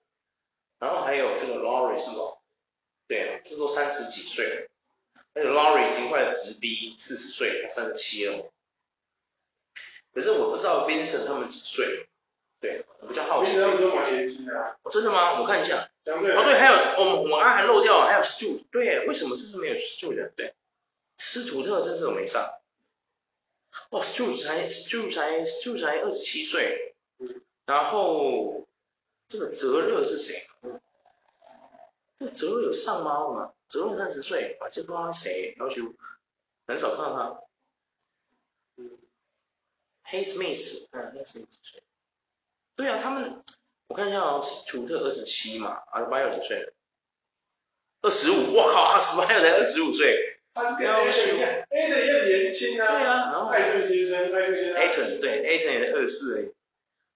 [0.78, 2.38] 然后还有这个 Lowry 是老？
[3.08, 4.68] 对，这都三十几岁了，
[5.32, 8.50] 而且 Lowry 已经快直逼四十岁，他三十七了。
[10.12, 12.06] 可是我不知道 Vincent 他们几岁，
[12.60, 13.58] 对，我比较好奇。
[13.58, 14.76] 他们都蛮年轻的啊。
[14.82, 15.40] 哦，真的吗？
[15.40, 15.88] 我看一下。
[16.04, 16.34] 相对。
[16.34, 20.32] 哦，对，还有我们我们刚才还漏掉了，还有 Stu，对，为什么这次没有 Stu 的？
[20.36, 20.54] 对，
[21.16, 22.52] 斯图特这次我没上。
[23.90, 26.94] 哦，Stu 才 Stu 才 Stu 才二十七岁，
[27.66, 28.66] 然后
[29.28, 30.48] 这个泽热是谁？
[32.18, 33.28] 这泽热有上吗？
[33.32, 33.52] 吗？
[33.68, 35.94] 泽热三十岁，啊，这不知道他谁，要求
[36.66, 37.42] 很少看到他。
[38.76, 38.98] 嗯
[40.04, 41.82] ，Hey Smith，看 Hey Smith 几岁？
[42.74, 43.42] 对啊，他们
[43.86, 46.72] 我看一下哦，图特二十七嘛，阿德巴约几岁？
[48.02, 50.35] 二十五，我靠，阿德巴约才二十五岁。
[50.56, 52.90] 他跟 A 的一样，A 的也很年轻啊。
[52.90, 54.82] 对啊，然后艾顿先生，艾顿先生。
[54.82, 56.52] Ayton 对，Ayton 也是二十四而已。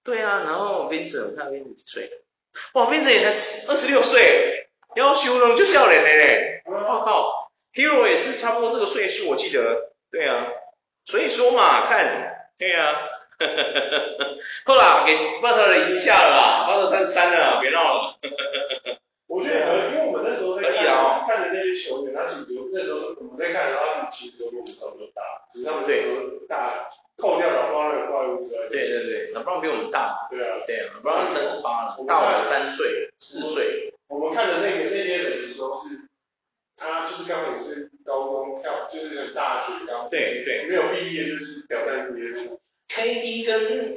[0.05, 2.11] 对啊，然后 Vincent，我看 Vincent 几岁？
[2.75, 3.29] 哇，Vincent 也才
[3.73, 6.63] 二十六岁，要修容就笑脸的嘞。
[6.67, 9.91] 我靠，Hero 也是差不多这个岁数，我记得。
[10.11, 10.49] 对啊，
[11.07, 12.93] 所以说嘛，看，对啊，
[13.39, 18.19] 呵呵呵后来给 Butler 赢下了吧，Butler 三十三了，别闹了。
[19.31, 28.67] 我觉得因为我们那时候在看，啊、看的那些球员，他其实那时候我们在看，然后他们其实都比我们差不多大，只是他们都大，扣掉老布朗的怪物之外。
[28.69, 30.27] 对对对，老布朗比我们大。
[30.29, 30.67] 对啊。
[30.67, 33.95] 对啊，老布朗三十八了，大我们三岁、四岁。
[34.09, 36.11] 我们看的那个那些人的时候是，
[36.77, 40.11] 他就是刚好也是高中跳，就是很大学刚。
[40.11, 40.67] 对对。
[40.67, 42.35] 没有毕业就是表在毕业。
[42.89, 43.97] KD 跟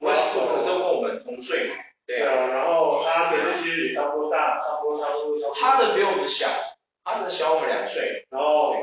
[0.00, 1.76] Westbrook 都跟我们同岁嘛。
[2.10, 5.54] 对啊，然后他的那些也差不多大，差不多差不多差不多。
[5.54, 6.48] 他的比我们小，
[7.04, 8.26] 他的小我们两岁。
[8.30, 8.74] 然后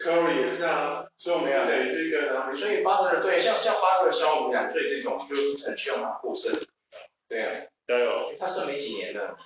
[0.00, 6.52] Curry 也是啊，所以我们要等于是一个，然后所以巴特勒对，像像巴特勒小我们两岁这种，就是很需要他过胜。
[7.28, 8.34] 对啊，加油。
[8.36, 9.38] 他剩没几年了，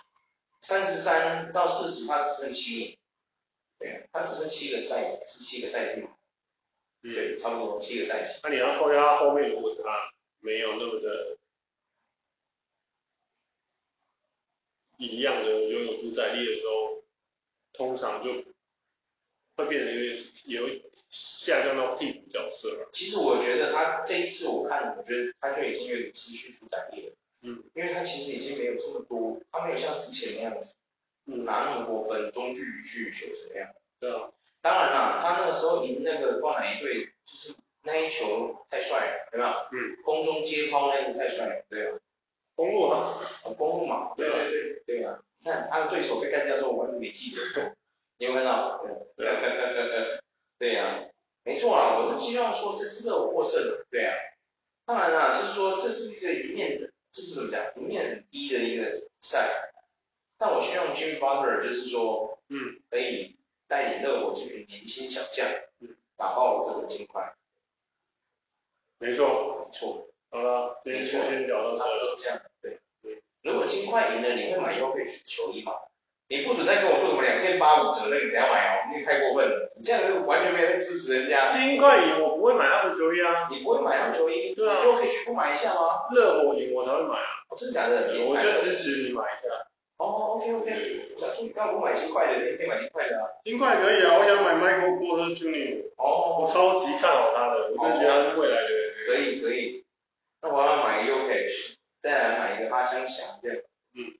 [0.62, 2.96] 三十三到四十，他只剩七年。
[3.78, 6.08] 对啊，他只剩七个赛季，是七个赛季嘛？
[7.02, 8.40] 对，差不多七个赛季。
[8.42, 10.08] 那你要扣掉他后面，如果他
[10.40, 11.36] 没有那么的。
[14.96, 17.02] 一样的拥有主宰力的时候，
[17.72, 18.32] 通常就
[19.56, 20.16] 会变得有点
[20.46, 22.88] 有下降到替补角色了。
[22.92, 27.12] 其实我觉得他这一次我看，我觉得他就已经有点失去主宰力了。
[27.42, 27.62] 嗯。
[27.74, 30.74] 因为他其实已经没有这么多，他没有像之前那样子，
[31.26, 33.70] 嗯，拿那么多分，中距离距离球这样。
[34.00, 34.32] 对啊。
[34.62, 39.68] 当然啦，他那个时候赢那个灌篮一队，就是那一球太帅了，对吧？
[39.72, 40.02] 嗯。
[40.04, 41.98] 空中接抛那个太帅了，对啊。
[42.56, 43.14] 公路啊，
[43.56, 47.76] 公路嘛，对对对，对啊，你看他的对手被干掉之后，我完全没记得，
[48.18, 48.82] 你有看到？
[49.16, 50.18] 对，
[50.58, 51.04] 对呀，
[51.44, 54.14] 没错啊，我是希望说这是个获胜的，对啊，
[54.86, 57.62] 当然啦，就是说这是一个一面的，这是怎么讲？
[57.76, 59.70] 一面很低的一个赛，
[60.38, 63.36] 但我希望 Jimmy Butler 就是说，嗯，可以
[63.68, 65.46] 带领热火这群年轻小将，
[65.80, 67.34] 嗯，打爆这个金块。
[68.98, 70.08] 没错，没错。
[70.30, 72.45] 好了，今天先聊到这了。
[73.46, 75.72] 如果金块赢了，你会买优佩奇球衣吗？
[76.28, 78.90] 你不准再跟我说什么两件八五折，那个怎样买哦？
[78.90, 81.46] 那个太过分了，你这样子完全没有在支持人家。
[81.46, 83.46] 金块赢，我不会买他们球衣啊。
[83.48, 84.52] 你不会买他们球衣？
[84.52, 84.82] 对啊。
[84.82, 86.10] 优佩奇不买一下吗？
[86.10, 87.46] 热火赢我才会买啊。
[87.56, 88.10] 真的假的？
[88.26, 89.54] 我就支持你买一下。
[89.98, 91.14] 哦，OK OK。
[91.14, 93.30] 我想说你刚刚不买金块的，你可以买金块的啊。
[93.44, 95.84] 金块可以啊，我想买 Michael Porter Jr.
[95.96, 96.42] 哦。
[96.42, 98.68] 我超级看好他的，我就觉得他是未来的。
[99.06, 99.84] 可以可以。
[100.42, 101.75] 那我要买 Jokic，
[102.06, 103.62] 再来买一个八枪响，对吧？
[103.94, 104.14] 嗯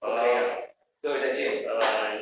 [0.00, 0.56] ，OK 啊，
[1.00, 2.19] 各位再见，拜拜。